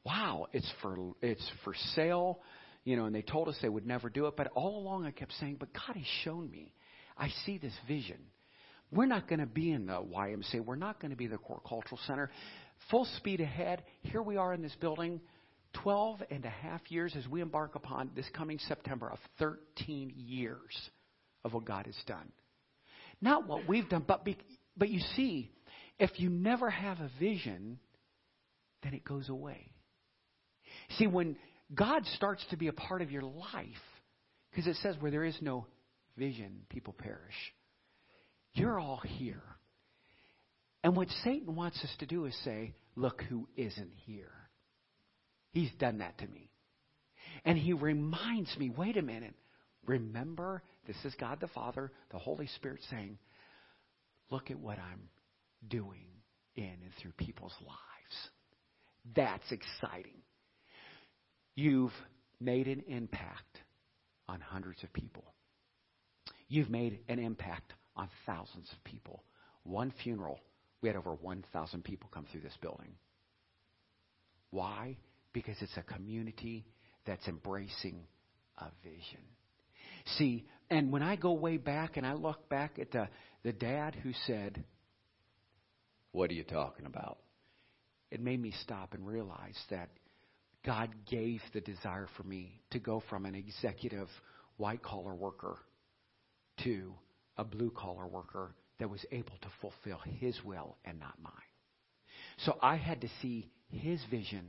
[0.09, 2.41] Wow, it's for it's for sale.
[2.85, 4.37] You know, and they told us they would never do it.
[4.37, 6.73] But all along I kept saying, but God has shown me.
[7.19, 8.17] I see this vision.
[8.91, 10.65] We're not going to be in the YMCA.
[10.65, 12.31] We're not going to be the Core Cultural Center.
[12.91, 13.83] Full speed ahead.
[14.01, 15.21] Here we are in this building,
[15.83, 20.91] 12 and a half years as we embark upon this coming September of 13 years
[21.45, 22.33] of what God has done.
[23.21, 24.39] Not what we've done, but, be,
[24.75, 25.51] but you see,
[25.99, 27.79] if you never have a vision,
[28.83, 29.69] then it goes away.
[30.97, 31.37] See, when
[31.75, 33.67] God starts to be a part of your life,
[34.51, 35.67] because it says where there is no
[36.17, 37.35] vision, people perish.
[38.55, 39.43] You're all here.
[40.83, 44.33] And what Satan wants us to do is say, look who isn't here.
[45.51, 46.51] He's done that to me.
[47.45, 49.35] And he reminds me, wait a minute,
[49.87, 53.19] remember, this is God the Father, the Holy Spirit saying,
[54.31, 55.09] look at what I'm
[55.69, 56.07] doing
[56.57, 58.31] in and through people's lives.
[59.15, 60.23] That's exciting.
[61.59, 61.93] You've
[62.39, 63.59] made an impact
[64.29, 65.25] on hundreds of people.
[66.47, 69.25] You've made an impact on thousands of people.
[69.65, 70.39] One funeral,
[70.81, 72.93] we had over 1,000 people come through this building.
[74.53, 74.99] Why?
[75.33, 76.65] Because it's a community
[77.05, 78.07] that's embracing
[78.59, 79.25] a vision.
[80.17, 83.09] See, and when I go way back and I look back at the,
[83.43, 84.63] the dad who said,
[86.13, 87.19] What are you talking about?
[88.13, 89.89] It made me stop and realize that
[90.69, 94.09] God gave the desire for me to go from an executive
[94.59, 95.57] white collar worker
[96.63, 96.93] to
[97.39, 101.33] a blue collar worker that was able to fulfill his will and not mine.
[102.45, 104.45] So I had to see his vision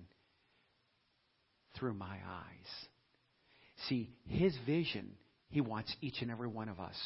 [1.78, 2.88] through my eyes.
[3.88, 5.12] See, his vision,
[5.48, 6.98] he wants each and every one of us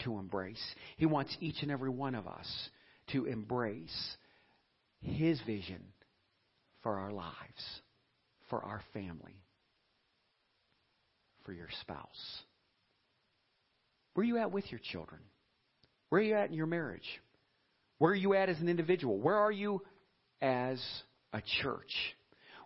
[0.00, 0.62] to embrace.
[0.98, 2.68] He wants each and every one of us
[3.12, 4.16] to embrace
[5.00, 5.80] his vision
[6.82, 7.80] for our lives,
[8.50, 9.40] for our family,
[11.44, 12.42] for your spouse.
[14.14, 15.20] Where are you at with your children?
[16.10, 17.08] Where are you at in your marriage?
[17.98, 19.18] Where are you at as an individual?
[19.18, 19.82] Where are you
[20.42, 20.82] as
[21.32, 21.92] a church?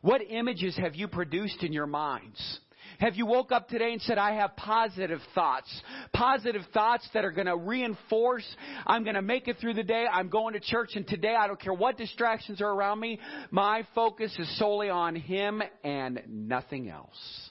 [0.01, 2.61] What images have you produced in your minds?
[3.05, 5.69] Have you woke up today and said, I have positive thoughts?
[6.15, 8.47] Positive thoughts that are going to reinforce,
[8.87, 10.07] I'm going to make it through the day.
[10.11, 13.21] I'm going to church and today I don't care what distractions are around me.
[13.51, 17.51] My focus is solely on Him and nothing else.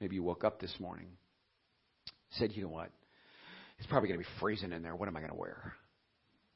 [0.00, 1.08] Maybe you woke up this morning,
[2.30, 2.88] said, you know what?
[3.76, 4.96] It's probably going to be freezing in there.
[4.96, 5.74] What am I going to wear?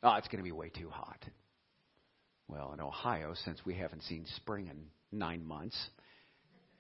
[0.03, 1.23] Oh, it's going to be way too hot.
[2.49, 5.77] Well, in Ohio, since we haven't seen spring in nine months,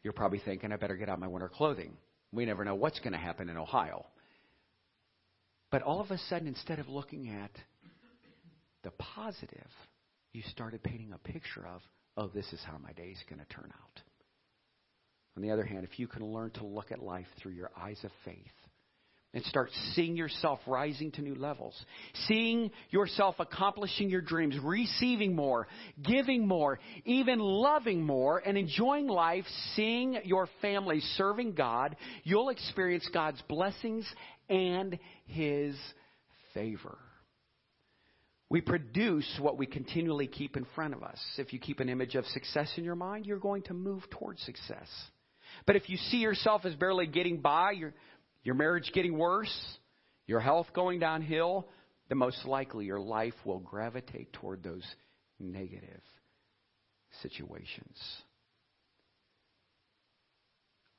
[0.04, 1.96] you're probably thinking, I better get out my winter clothing.
[2.30, 4.04] We never know what's going to happen in Ohio.
[5.70, 7.50] But all of a sudden, instead of looking at
[8.84, 9.70] the positive,
[10.32, 11.80] you started painting a picture of,
[12.16, 14.02] oh, this is how my day is going to turn out.
[15.36, 17.98] On the other hand, if you can learn to look at life through your eyes
[18.04, 18.36] of faith,
[19.34, 21.74] and start seeing yourself rising to new levels,
[22.26, 25.66] seeing yourself accomplishing your dreams, receiving more,
[26.02, 29.44] giving more, even loving more, and enjoying life,
[29.74, 34.06] seeing your family serving God, you'll experience God's blessings
[34.48, 35.76] and His
[36.54, 36.96] favor.
[38.48, 41.18] We produce what we continually keep in front of us.
[41.38, 44.42] If you keep an image of success in your mind, you're going to move towards
[44.42, 44.86] success.
[45.66, 47.94] But if you see yourself as barely getting by, you're
[48.44, 49.54] your marriage getting worse,
[50.26, 51.66] your health going downhill,
[52.08, 54.84] then most likely your life will gravitate toward those
[55.40, 56.02] negative
[57.22, 57.98] situations.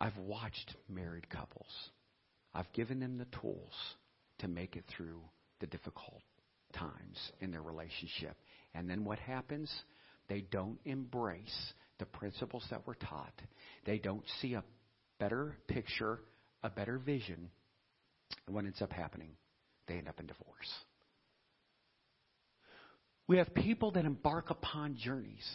[0.01, 1.71] I've watched married couples.
[2.53, 3.73] I've given them the tools
[4.39, 5.21] to make it through
[5.59, 6.21] the difficult
[6.73, 8.35] times in their relationship.
[8.73, 9.71] And then what happens?
[10.27, 13.33] They don't embrace the principles that were taught.
[13.85, 14.63] They don't see a
[15.19, 16.19] better picture
[16.65, 17.49] a better vision,
[18.47, 19.29] and what ends up happening?
[19.87, 20.73] They end up in divorce.
[23.27, 25.45] We have people that embark upon journeys.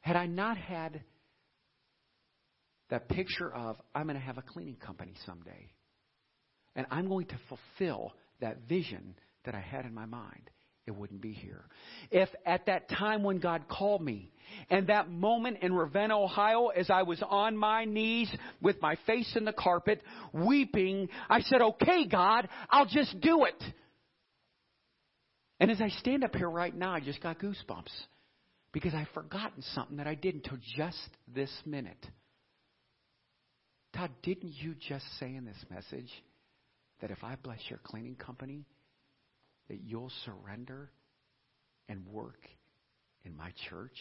[0.00, 1.00] Had I not had
[2.90, 5.70] that picture of, I'm going to have a cleaning company someday,
[6.74, 10.50] and I'm going to fulfill that vision that I had in my mind,
[10.88, 11.64] it wouldn't be here.
[12.10, 14.32] If at that time when God called me,
[14.70, 19.30] and that moment in Ravenna, Ohio, as I was on my knees with my face
[19.36, 23.62] in the carpet, weeping, I said, okay, God, I'll just do it.
[25.60, 27.92] And as I stand up here right now, I just got goosebumps
[28.72, 32.06] because I've forgotten something that I did until just this minute.
[33.94, 36.10] Todd, didn't you just say in this message
[37.00, 38.64] that if I bless your cleaning company,
[39.68, 40.90] that you'll surrender
[41.88, 42.40] and work
[43.24, 43.96] in my church?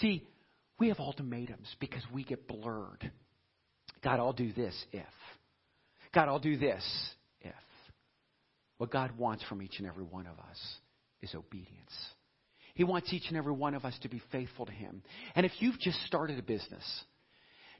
[0.00, 0.26] See,
[0.78, 3.10] we have ultimatums because we get blurred.
[4.02, 5.04] God, I'll do this if.
[6.12, 6.84] God, I'll do this
[7.40, 7.52] if.
[8.78, 10.58] What God wants from each and every one of us
[11.22, 11.92] is obedience.
[12.74, 15.02] He wants each and every one of us to be faithful to Him.
[15.34, 16.84] And if you've just started a business,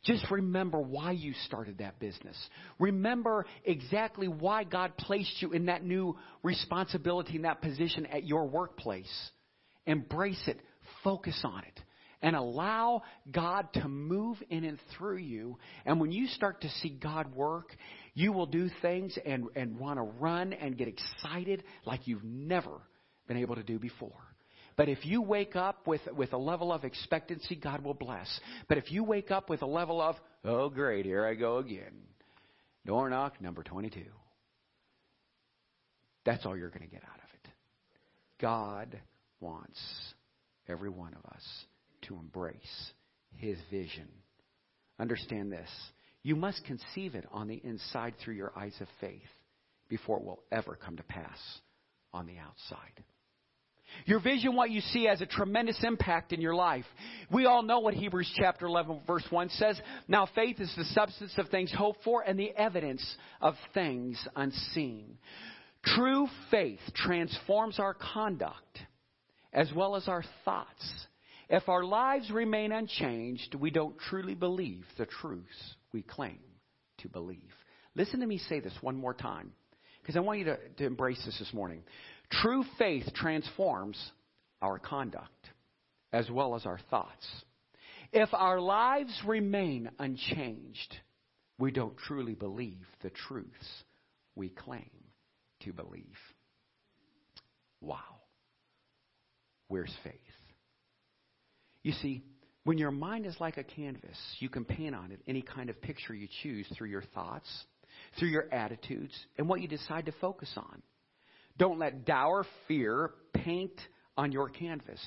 [0.04, 2.36] just remember why you started that business.
[2.78, 8.46] Remember exactly why God placed you in that new responsibility, in that position at your
[8.46, 9.30] workplace.
[9.86, 10.60] Embrace it.
[11.02, 11.80] Focus on it.
[12.20, 15.58] And allow God to move in and through you.
[15.84, 17.74] And when you start to see God work,
[18.14, 22.80] you will do things and, and want to run and get excited like you've never
[23.26, 24.23] been able to do before.
[24.76, 28.28] But if you wake up with, with a level of expectancy, God will bless.
[28.68, 31.92] But if you wake up with a level of, oh, great, here I go again.
[32.86, 34.00] Door knock number 22.
[36.24, 37.50] That's all you're going to get out of it.
[38.40, 39.00] God
[39.40, 39.80] wants
[40.68, 41.42] every one of us
[42.02, 42.92] to embrace
[43.36, 44.08] His vision.
[44.98, 45.68] Understand this.
[46.22, 49.20] You must conceive it on the inside through your eyes of faith
[49.88, 51.38] before it will ever come to pass
[52.12, 53.04] on the outside.
[54.06, 56.84] Your vision, what you see, has a tremendous impact in your life.
[57.30, 59.80] We all know what Hebrews chapter 11 verse 1 says.
[60.08, 63.04] Now faith is the substance of things hoped for and the evidence
[63.40, 65.18] of things unseen.
[65.84, 68.78] True faith transforms our conduct
[69.52, 71.06] as well as our thoughts.
[71.48, 76.40] If our lives remain unchanged, we don't truly believe the truths we claim
[76.98, 77.52] to believe.
[77.94, 79.52] Listen to me say this one more time
[80.00, 81.82] because I want you to, to embrace this this morning.
[82.30, 83.98] True faith transforms
[84.62, 85.30] our conduct
[86.12, 87.26] as well as our thoughts.
[88.12, 90.96] If our lives remain unchanged,
[91.58, 93.84] we don't truly believe the truths
[94.36, 94.90] we claim
[95.62, 96.16] to believe.
[97.80, 97.98] Wow.
[99.68, 100.12] Where's faith?
[101.82, 102.22] You see,
[102.64, 105.80] when your mind is like a canvas, you can paint on it any kind of
[105.82, 107.48] picture you choose through your thoughts,
[108.18, 110.82] through your attitudes, and what you decide to focus on.
[111.58, 113.78] Don't let dour fear paint
[114.16, 115.00] on your canvas.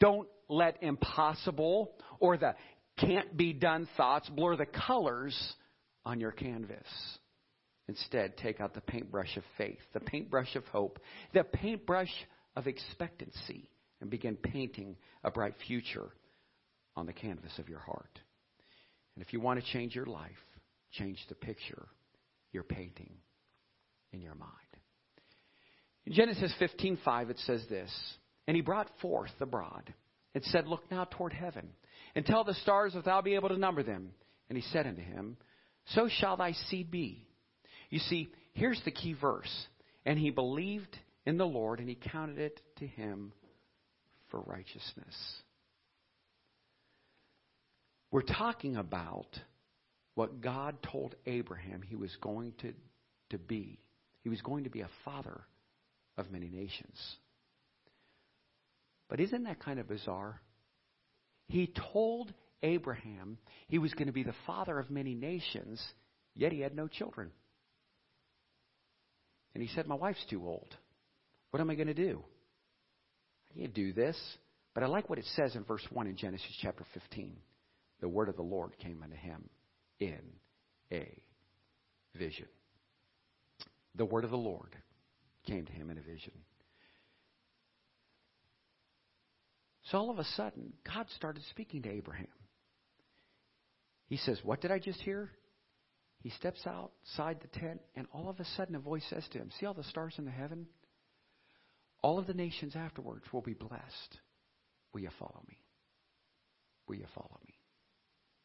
[0.00, 2.54] Don't let impossible or the
[2.98, 5.36] can't be done thoughts blur the colors
[6.04, 6.86] on your canvas.
[7.88, 10.98] Instead, take out the paintbrush of faith, the paintbrush of hope,
[11.34, 12.10] the paintbrush
[12.56, 16.08] of expectancy, and begin painting a bright future
[16.96, 18.20] on the canvas of your heart.
[19.14, 20.32] And if you want to change your life,
[20.92, 21.86] change the picture
[22.52, 23.12] you're painting
[24.12, 24.50] in your mind.
[26.06, 27.90] In Genesis 15:5 it says this,
[28.46, 29.92] and he brought forth the brod
[30.34, 31.68] and said, Look now toward heaven,
[32.14, 34.12] and tell the stars if thou be able to number them.
[34.48, 35.36] And he said unto him,
[35.86, 37.26] So shall thy seed be.
[37.90, 39.66] You see, here's the key verse.
[40.04, 43.32] And he believed in the Lord, and he counted it to him
[44.30, 45.16] for righteousness.
[48.12, 49.26] We're talking about
[50.14, 52.72] what God told Abraham he was going to,
[53.30, 53.80] to be.
[54.22, 55.40] He was going to be a father
[56.16, 56.98] of many nations.
[59.08, 60.40] But isn't that kind of bizarre?
[61.48, 65.82] He told Abraham he was going to be the father of many nations,
[66.34, 67.30] yet he had no children.
[69.54, 70.74] And he said, My wife's too old.
[71.50, 72.22] What am I going to do?
[73.50, 74.16] I can't do this.
[74.74, 77.34] But I like what it says in verse 1 in Genesis chapter 15.
[78.00, 79.48] The word of the Lord came unto him
[79.98, 80.20] in
[80.92, 81.08] a
[82.14, 82.48] vision.
[83.94, 84.76] The word of the Lord
[85.46, 86.32] came to him in a vision.
[89.90, 92.26] So all of a sudden, God started speaking to Abraham.
[94.08, 95.30] He says, What did I just hear?
[96.22, 99.50] He steps outside the tent, and all of a sudden a voice says to him,
[99.58, 100.66] See all the stars in the heaven?
[102.02, 104.18] All of the nations afterwards will be blessed.
[104.92, 105.58] Will you follow me?
[106.88, 107.54] Will you follow me?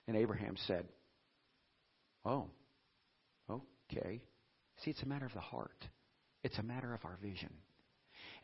[0.08, 0.86] And Abraham said,
[2.24, 2.50] Oh,
[3.50, 4.22] okay.
[4.84, 5.88] See, it's a matter of the heart.
[6.44, 7.50] It's a matter of our vision.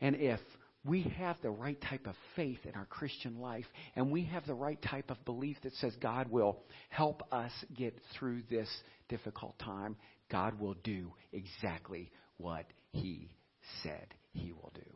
[0.00, 0.40] And if
[0.84, 4.54] we have the right type of faith in our Christian life and we have the
[4.54, 6.58] right type of belief that says God will
[6.88, 8.68] help us get through this
[9.08, 9.96] difficult time,
[10.30, 13.30] God will do exactly what He
[13.82, 14.90] said He will do.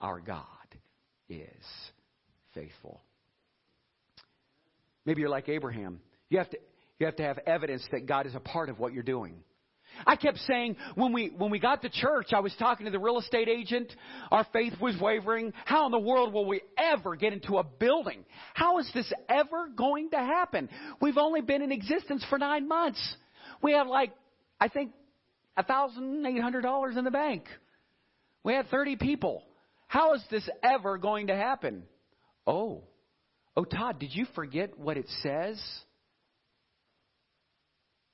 [0.00, 0.44] Our God
[1.28, 1.64] is
[2.54, 3.02] faithful.
[5.04, 6.00] Maybe you're like Abraham.
[6.28, 6.58] You have to,
[6.98, 9.42] you have, to have evidence that God is a part of what you're doing.
[10.06, 12.98] I kept saying when we when we got to church, I was talking to the
[12.98, 13.92] real estate agent.
[14.30, 15.52] Our faith was wavering.
[15.64, 18.24] How in the world will we ever get into a building?
[18.54, 20.68] How is this ever going to happen?
[21.00, 23.16] We've only been in existence for nine months.
[23.62, 24.12] We have like
[24.60, 24.92] I think
[25.56, 27.44] a thousand eight hundred dollars in the bank.
[28.44, 29.42] We had thirty people.
[29.88, 31.84] How is this ever going to happen?
[32.46, 32.82] Oh,
[33.56, 35.60] oh, Todd, did you forget what it says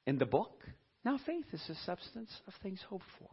[0.07, 0.63] in the book?
[1.05, 3.29] Now, faith is the substance of things hoped for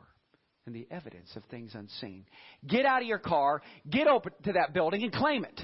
[0.66, 2.26] and the evidence of things unseen.
[2.68, 5.62] Get out of your car, get open to that building, and claim it.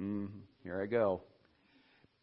[0.00, 0.28] Mm,
[0.62, 1.22] here I go.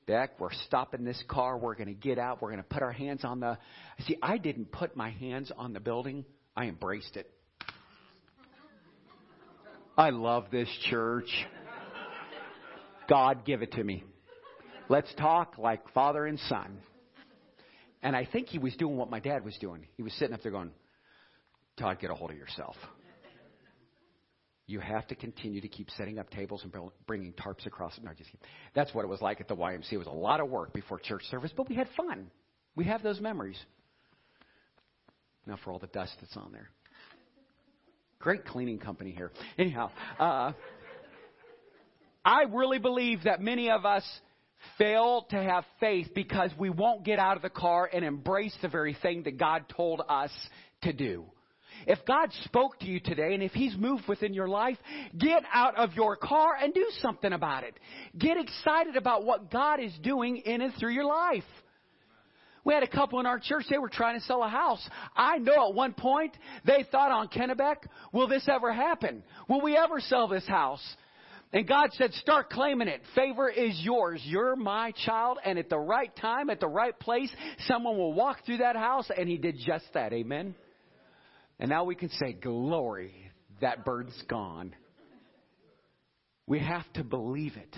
[0.07, 1.57] Beck, we're stopping this car.
[1.57, 2.41] We're going to get out.
[2.41, 3.57] We're going to put our hands on the.
[4.01, 6.25] See, I didn't put my hands on the building,
[6.55, 7.29] I embraced it.
[9.97, 11.29] I love this church.
[13.07, 14.03] God, give it to me.
[14.89, 16.79] Let's talk like father and son.
[18.05, 19.87] And I think he was doing what my dad was doing.
[19.97, 20.69] He was sitting up there going,
[21.75, 22.75] Todd, get a hold of yourself.
[24.67, 26.71] You have to continue to keep setting up tables and
[27.07, 27.99] bringing tarps across.
[28.03, 28.29] No, just.
[28.75, 29.93] That's what it was like at the YMCA.
[29.93, 32.29] It was a lot of work before church service, but we had fun.
[32.75, 33.57] We have those memories.
[35.47, 36.69] Now for all the dust that's on there.
[38.19, 39.31] Great cleaning company here.
[39.57, 39.89] Anyhow,
[40.19, 40.51] uh,
[42.23, 44.03] I really believe that many of us
[44.77, 48.67] fail to have faith because we won't get out of the car and embrace the
[48.67, 50.31] very thing that God told us
[50.83, 51.25] to do.
[51.87, 54.77] If God spoke to you today and if He's moved within your life,
[55.17, 57.75] get out of your car and do something about it.
[58.17, 61.43] Get excited about what God is doing in and through your life.
[62.63, 64.85] We had a couple in our church, they were trying to sell a house.
[65.15, 66.35] I know at one point
[66.65, 67.75] they thought on Kennebec,
[68.11, 69.23] will this ever happen?
[69.47, 70.83] Will we ever sell this house?
[71.53, 73.01] And God said, start claiming it.
[73.15, 74.21] Favor is yours.
[74.25, 75.37] You're my child.
[75.45, 77.29] And at the right time, at the right place,
[77.67, 79.09] someone will walk through that house.
[79.15, 80.11] And he did just that.
[80.11, 80.55] Amen.
[81.59, 83.13] And now we can say, glory,
[83.61, 84.75] that bird's gone.
[86.47, 87.75] We have to believe it.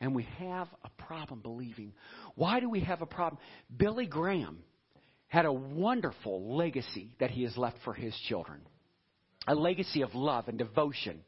[0.00, 1.92] And we have a problem believing.
[2.34, 3.40] Why do we have a problem?
[3.76, 4.60] Billy Graham
[5.28, 8.60] had a wonderful legacy that he has left for his children.
[9.46, 11.20] A legacy of love and devotion.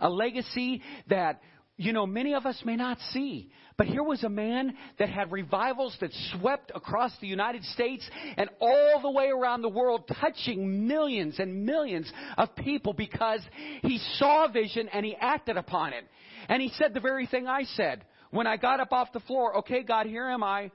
[0.00, 1.40] A legacy that
[1.76, 3.50] you know, many of us may not see.
[3.76, 8.48] But here was a man that had revivals that swept across the United States and
[8.60, 13.40] all the way around the world, touching millions and millions of people because
[13.82, 16.04] he saw a vision and he acted upon it.
[16.48, 18.04] And he said the very thing I said.
[18.30, 20.70] When I got up off the floor, okay, God, here am I.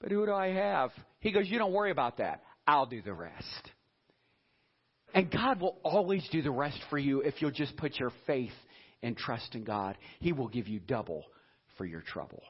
[0.00, 0.90] But who do I have?
[1.20, 2.42] He goes, You don't worry about that.
[2.66, 3.70] I'll do the rest.
[5.14, 8.52] And God will always do the rest for you if you'll just put your faith
[9.02, 11.24] and trust in God, He will give you double
[11.76, 12.42] for your trouble.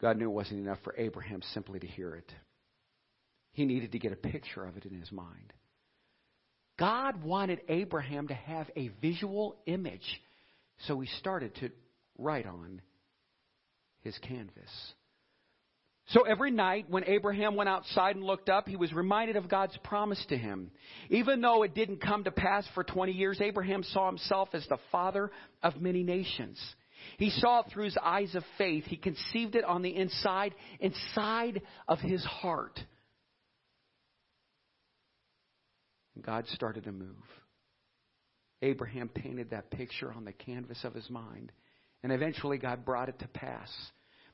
[0.00, 2.32] God knew it wasn't enough for Abraham simply to hear it.
[3.52, 5.52] He needed to get a picture of it in his mind.
[6.78, 10.22] God wanted Abraham to have a visual image,
[10.86, 11.70] so he started to
[12.16, 12.80] write on
[14.00, 14.70] his canvas.
[16.10, 19.76] So every night when Abraham went outside and looked up, he was reminded of God's
[19.84, 20.72] promise to him.
[21.08, 24.78] Even though it didn't come to pass for 20 years, Abraham saw himself as the
[24.90, 25.30] father
[25.62, 26.60] of many nations.
[27.16, 28.84] He saw it through his eyes of faith.
[28.86, 32.80] He conceived it on the inside, inside of his heart.
[36.16, 37.16] And God started to move.
[38.62, 41.52] Abraham painted that picture on the canvas of his mind.
[42.02, 43.70] And eventually God brought it to pass.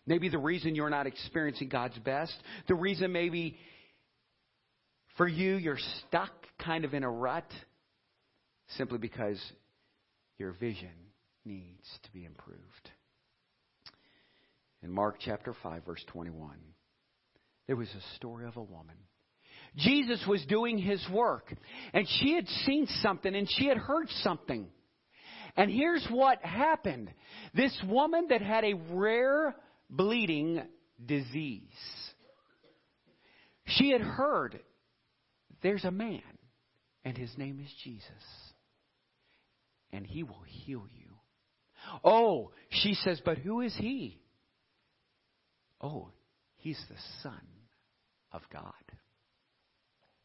[0.07, 2.34] Maybe the reason you're not experiencing God's best,
[2.68, 3.57] the reason maybe
[5.16, 7.50] for you you're stuck kind of in a rut,
[8.76, 9.40] simply because
[10.38, 10.92] your vision
[11.44, 12.61] needs to be improved.
[14.82, 16.57] In Mark chapter 5, verse 21,
[17.66, 18.96] there was a story of a woman.
[19.76, 21.52] Jesus was doing his work,
[21.92, 24.68] and she had seen something and she had heard something.
[25.57, 27.11] And here's what happened.
[27.54, 29.57] This woman that had a rare
[29.89, 30.62] bleeding
[31.05, 31.62] disease.
[33.66, 34.61] She had heard
[35.62, 36.22] there's a man,
[37.05, 38.11] and his name is Jesus,
[39.93, 41.12] and he will heal you.
[42.05, 44.20] Oh, she says, but who is he?
[45.80, 46.11] Oh,
[46.57, 47.41] he's the Son
[48.32, 48.72] of God.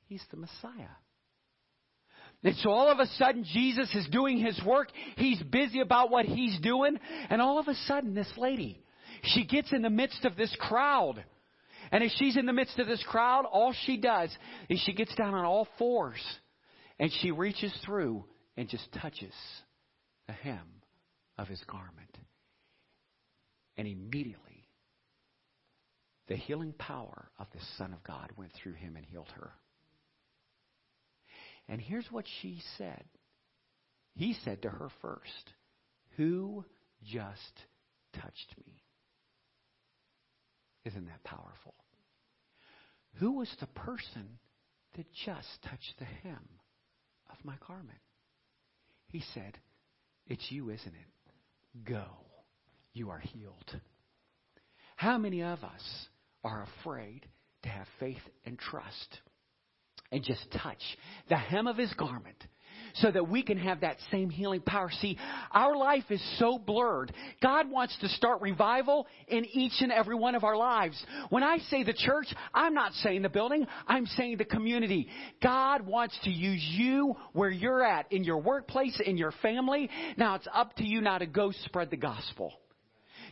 [0.08, 0.96] He's the Messiah.
[2.44, 4.90] And so all of a sudden, Jesus is doing his work.
[5.16, 6.98] He's busy about what he's doing.
[7.30, 8.82] And all of a sudden, this lady,
[9.24, 11.24] she gets in the midst of this crowd.
[11.92, 14.30] And as she's in the midst of this crowd, all she does
[14.70, 16.22] is she gets down on all fours
[17.00, 18.24] and she reaches through
[18.56, 19.34] and just touches
[20.28, 20.82] the hem
[21.38, 22.18] of his garment.
[23.78, 24.68] And immediately,
[26.28, 29.52] the healing power of the Son of God went through him and healed her.
[31.68, 33.04] And here's what she said.
[34.14, 35.54] He said to her first,
[36.18, 36.66] Who
[37.04, 37.64] just
[38.14, 38.84] touched me?
[40.86, 41.76] Isn't that powerful?
[43.16, 44.40] Who was the person
[44.96, 46.48] that just touched the hem
[47.30, 48.00] of my garment?
[49.08, 49.58] He said,
[50.28, 51.84] It's you, isn't it?
[51.86, 52.06] Go.
[52.94, 53.80] You are healed.
[54.96, 56.08] How many of us
[56.44, 57.26] are afraid
[57.64, 59.20] to have faith and trust
[60.12, 60.82] and just touch
[61.30, 62.44] the hem of his garment
[62.96, 64.90] so that we can have that same healing power.
[65.02, 65.18] See,
[65.52, 67.14] our life is so blurred.
[67.42, 71.02] God wants to start revival in each and every one of our lives.
[71.30, 75.08] When I say the church, I'm not saying the building, I'm saying the community.
[75.42, 79.90] God wants to use you where you're at, in your workplace, in your family.
[80.18, 82.54] Now it's up to you now to go spread the gospel.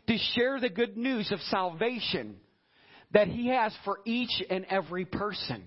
[0.07, 2.37] To share the good news of salvation
[3.11, 5.63] that He has for each and every person.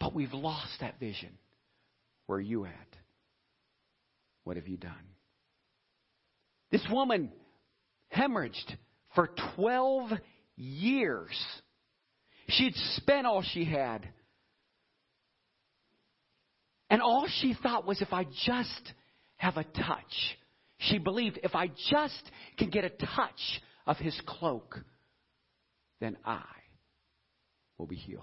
[0.00, 1.30] But we've lost that vision.
[2.26, 2.96] Where are you at?
[4.44, 4.92] What have you done?
[6.70, 7.30] This woman
[8.14, 8.76] hemorrhaged
[9.14, 10.10] for 12
[10.56, 11.36] years.
[12.48, 14.06] She'd spent all she had.
[16.90, 18.92] And all she thought was if I just
[19.36, 20.36] have a touch,
[20.78, 24.78] she believed if I just can get a touch of his cloak,
[26.00, 26.44] then I
[27.78, 28.22] will be healed.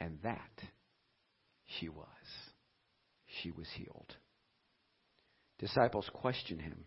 [0.00, 0.50] And that
[1.66, 2.06] she was.
[3.42, 4.14] She was healed.
[5.58, 6.84] Disciples question him.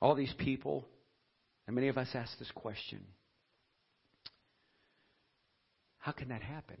[0.00, 0.86] All these people,
[1.66, 3.00] and many of us ask this question
[5.98, 6.76] How can that happen?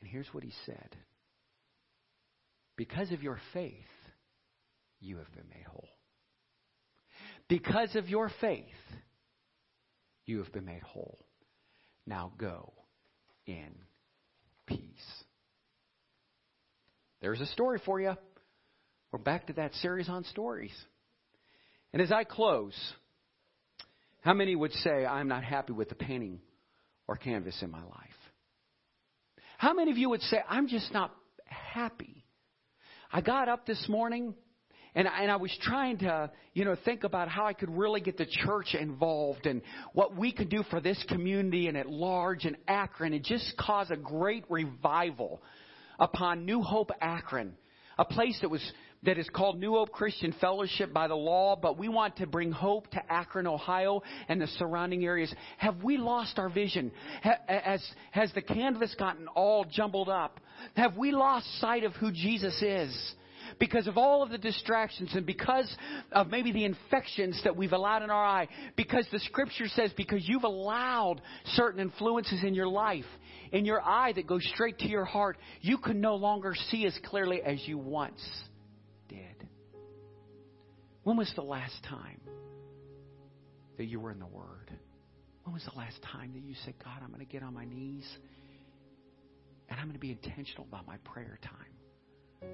[0.00, 0.96] And here's what he said
[2.76, 3.72] Because of your faith,
[5.00, 5.88] you have been made whole.
[7.48, 8.64] Because of your faith,
[10.24, 11.24] you have been made whole.
[12.06, 12.72] Now go
[13.46, 13.72] in
[14.66, 15.15] peace.
[17.26, 18.14] There's a story for you.
[19.10, 20.70] We're back to that series on stories.
[21.92, 22.72] And as I close,
[24.20, 26.38] how many would say, I'm not happy with the painting
[27.08, 28.20] or canvas in my life?
[29.58, 31.16] How many of you would say, I'm just not
[31.46, 32.24] happy?
[33.10, 34.32] I got up this morning
[34.94, 38.18] and, and I was trying to, you know, think about how I could really get
[38.18, 39.62] the church involved and
[39.94, 43.90] what we could do for this community and at large in Akron and just cause
[43.90, 45.42] a great revival
[45.98, 47.54] upon New Hope Akron,
[47.98, 48.62] a place that was
[49.02, 52.50] that is called New Hope Christian Fellowship by the law, but we want to bring
[52.50, 55.32] hope to Akron, Ohio, and the surrounding areas.
[55.58, 56.90] Have we lost our vision?
[57.22, 60.40] Has, has the canvas gotten all jumbled up?
[60.74, 63.14] Have we lost sight of who Jesus is?
[63.58, 65.72] because of all of the distractions and because
[66.12, 70.28] of maybe the infections that we've allowed in our eye, because the scripture says because
[70.28, 71.20] you've allowed
[71.54, 73.04] certain influences in your life,
[73.52, 76.98] in your eye that goes straight to your heart, you can no longer see as
[77.04, 78.20] clearly as you once
[79.08, 79.48] did.
[81.02, 82.20] When was the last time
[83.78, 84.70] that you were in the Word?
[85.44, 87.64] When was the last time that you said, God, I'm going to get on my
[87.64, 88.04] knees
[89.68, 92.50] and I'm going to be intentional about my prayer time?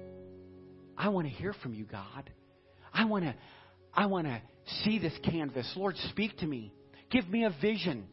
[0.97, 2.29] I want to hear from you, God.
[2.93, 3.35] I want to
[3.93, 4.41] I want to
[4.83, 5.71] see this canvas.
[5.75, 6.73] Lord, speak to me.
[7.11, 8.07] Give me a vision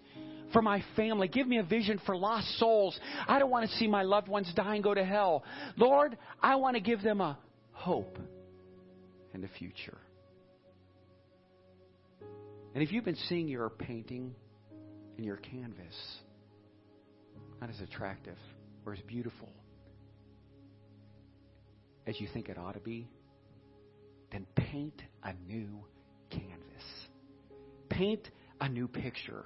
[0.52, 1.28] for my family.
[1.28, 2.98] Give me a vision for lost souls.
[3.26, 5.44] I don't want to see my loved ones die and go to hell.
[5.76, 7.38] Lord, I want to give them a
[7.72, 8.18] hope
[9.32, 9.98] and a future.
[12.74, 14.34] And if you've been seeing your painting
[15.16, 15.94] and your canvas
[17.60, 18.38] not as attractive
[18.86, 19.48] or as beautiful
[22.06, 23.08] as you think it ought to be,
[24.32, 25.84] then paint a new
[26.30, 26.84] canvas.
[27.88, 28.30] Paint
[28.60, 29.44] a new picture.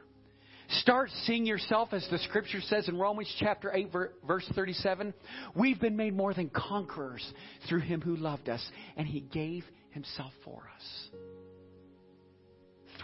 [0.81, 3.91] Start seeing yourself as the scripture says in Romans chapter 8
[4.27, 5.13] verse 37,
[5.55, 7.25] we've been made more than conquerors
[7.69, 8.65] through him who loved us
[8.97, 11.11] and he gave himself for us.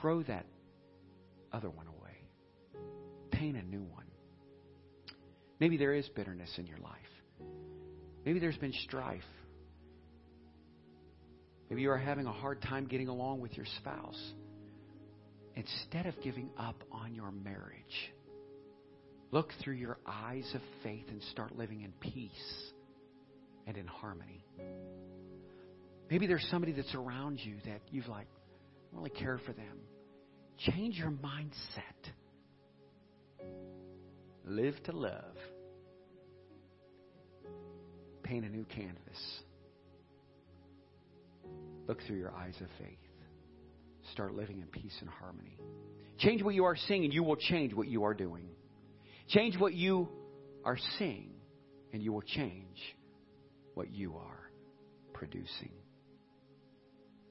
[0.00, 0.46] Throw that
[1.52, 2.80] other one away.
[3.30, 4.06] Paint a new one.
[5.60, 6.94] Maybe there is bitterness in your life.
[8.24, 9.22] Maybe there's been strife.
[11.68, 14.20] Maybe you are having a hard time getting along with your spouse.
[15.60, 18.12] Instead of giving up on your marriage,
[19.30, 22.72] look through your eyes of faith and start living in peace
[23.66, 24.42] and in harmony.
[26.10, 28.26] Maybe there's somebody that's around you that you've like,
[28.92, 29.80] really care for them.
[30.58, 32.10] Change your mindset.
[34.46, 35.36] Live to love.
[38.22, 39.42] Paint a new canvas.
[41.86, 43.09] Look through your eyes of faith.
[44.12, 45.58] Start living in peace and harmony.
[46.18, 48.48] Change what you are seeing, and you will change what you are doing.
[49.28, 50.08] Change what you
[50.64, 51.30] are seeing,
[51.92, 52.78] and you will change
[53.74, 54.50] what you are
[55.12, 55.72] producing.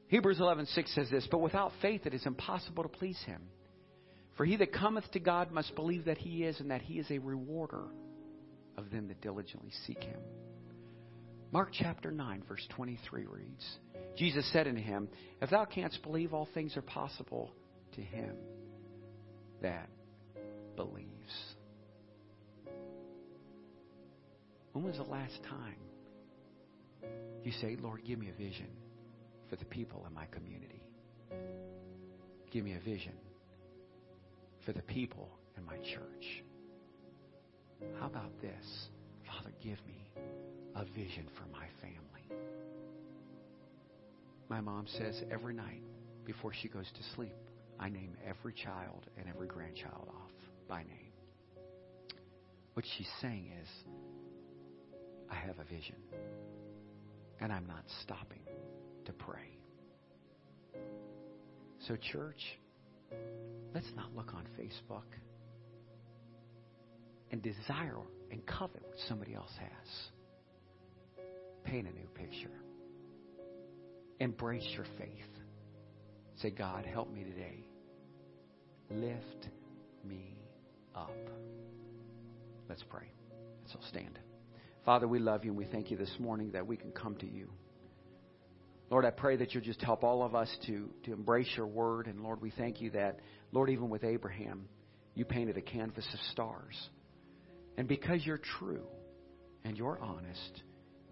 [0.07, 3.41] Hebrews 11:6 says this, but without faith it is impossible to please him.
[4.37, 7.11] For he that cometh to God must believe that he is and that he is
[7.11, 7.85] a rewarder
[8.77, 10.19] of them that diligently seek him.
[11.51, 13.77] Mark chapter 9 verse 23 reads,
[14.17, 15.09] Jesus said unto him,
[15.41, 17.51] If thou canst believe, all things are possible
[17.95, 18.35] to him
[19.61, 19.89] that
[20.75, 21.09] believes.
[24.73, 25.75] When was the last time
[27.43, 28.67] you say, Lord, give me a vision
[29.49, 30.83] for the people in my community?
[32.51, 33.13] Give me a vision
[34.65, 36.43] for the people in my church.
[37.99, 38.87] How about this?
[39.25, 40.09] Father, give me
[40.79, 42.39] a vision for my family.
[44.47, 45.81] My mom says every night
[46.25, 47.35] before she goes to sleep,
[47.79, 50.31] I name every child and every grandchild off
[50.69, 51.11] by name.
[52.75, 53.67] What she's saying is,
[55.29, 55.97] I have a vision,
[57.41, 58.43] and I'm not stopping
[59.05, 59.57] to pray.
[61.87, 62.57] So, church,
[63.73, 65.03] let's not look on Facebook
[67.31, 67.97] and desire
[68.31, 70.11] and covet what somebody else has.
[71.69, 72.49] Paint a new picture.
[74.19, 75.09] Embrace your faith.
[76.37, 77.63] Say, God, help me today.
[78.89, 79.49] Lift
[80.03, 80.35] me
[80.95, 81.13] up.
[82.67, 83.11] Let's pray.
[83.61, 84.17] Let's all stand.
[84.83, 87.27] Father, we love you and we thank you this morning that we can come to
[87.29, 87.51] you.
[88.89, 92.07] Lord, I pray that you'll just help all of us to, to embrace your word.
[92.07, 93.19] And Lord, we thank you that,
[93.51, 94.65] Lord, even with Abraham,
[95.13, 96.89] you painted a canvas of stars.
[97.77, 98.87] And because you're true
[99.63, 100.63] and you're honest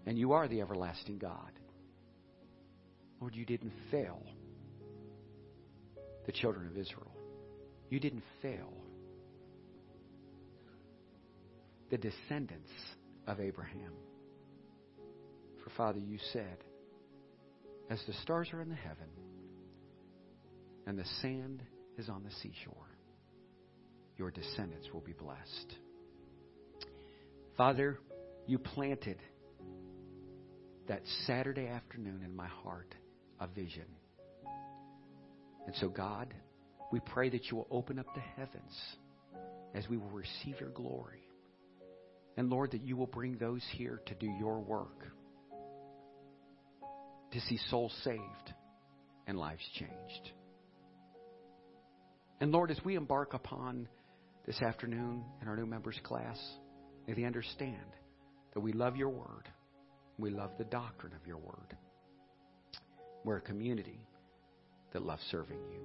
[0.08, 1.52] and you are the everlasting God,
[3.20, 4.22] Lord, you didn't fail
[6.24, 7.14] the children of Israel.
[7.90, 8.72] You didn't fail
[11.90, 12.70] the descendants
[13.26, 13.92] of Abraham.
[15.62, 16.56] For Father, you said,
[17.90, 19.10] as the stars are in the heaven
[20.86, 21.62] and the sand
[21.98, 22.96] is on the seashore,
[24.16, 25.74] your descendants will be blessed.
[27.58, 27.98] Father,
[28.46, 29.18] you planted
[30.88, 32.94] that Saturday afternoon in my heart
[33.40, 33.86] a vision.
[35.66, 36.32] And so, God,
[36.90, 38.74] we pray that you will open up the heavens
[39.74, 41.22] as we will receive your glory.
[42.36, 45.06] And Lord, that you will bring those here to do your work,
[47.32, 48.54] to see souls saved
[49.26, 50.32] and lives changed.
[52.40, 53.88] And Lord, as we embark upon
[54.46, 56.38] this afternoon in our new members class,
[57.06, 57.76] may they understand
[58.54, 59.48] that we love your word.
[60.18, 61.76] We love the doctrine of your word.
[63.24, 64.00] We're a community
[64.92, 65.80] that loves serving you.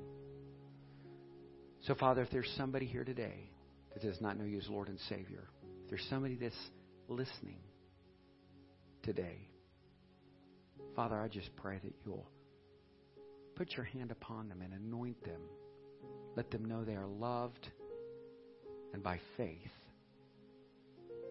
[1.81, 3.51] So, Father, if there's somebody here today
[3.93, 5.43] that does not know you as Lord and Savior,
[5.83, 6.55] if there's somebody that's
[7.07, 7.59] listening
[9.03, 9.37] today,
[10.95, 12.27] Father, I just pray that you'll
[13.55, 15.41] put your hand upon them and anoint them.
[16.35, 17.67] Let them know they are loved,
[18.93, 19.59] and by faith,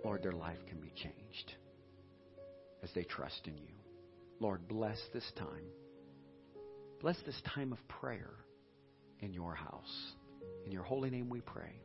[0.04, 1.54] Lord, their life can be changed
[2.82, 3.74] as they trust in you.
[4.40, 5.66] Lord, bless this time.
[7.00, 8.34] Bless this time of prayer
[9.20, 10.12] in your house.
[10.66, 11.80] In your holy name we pray.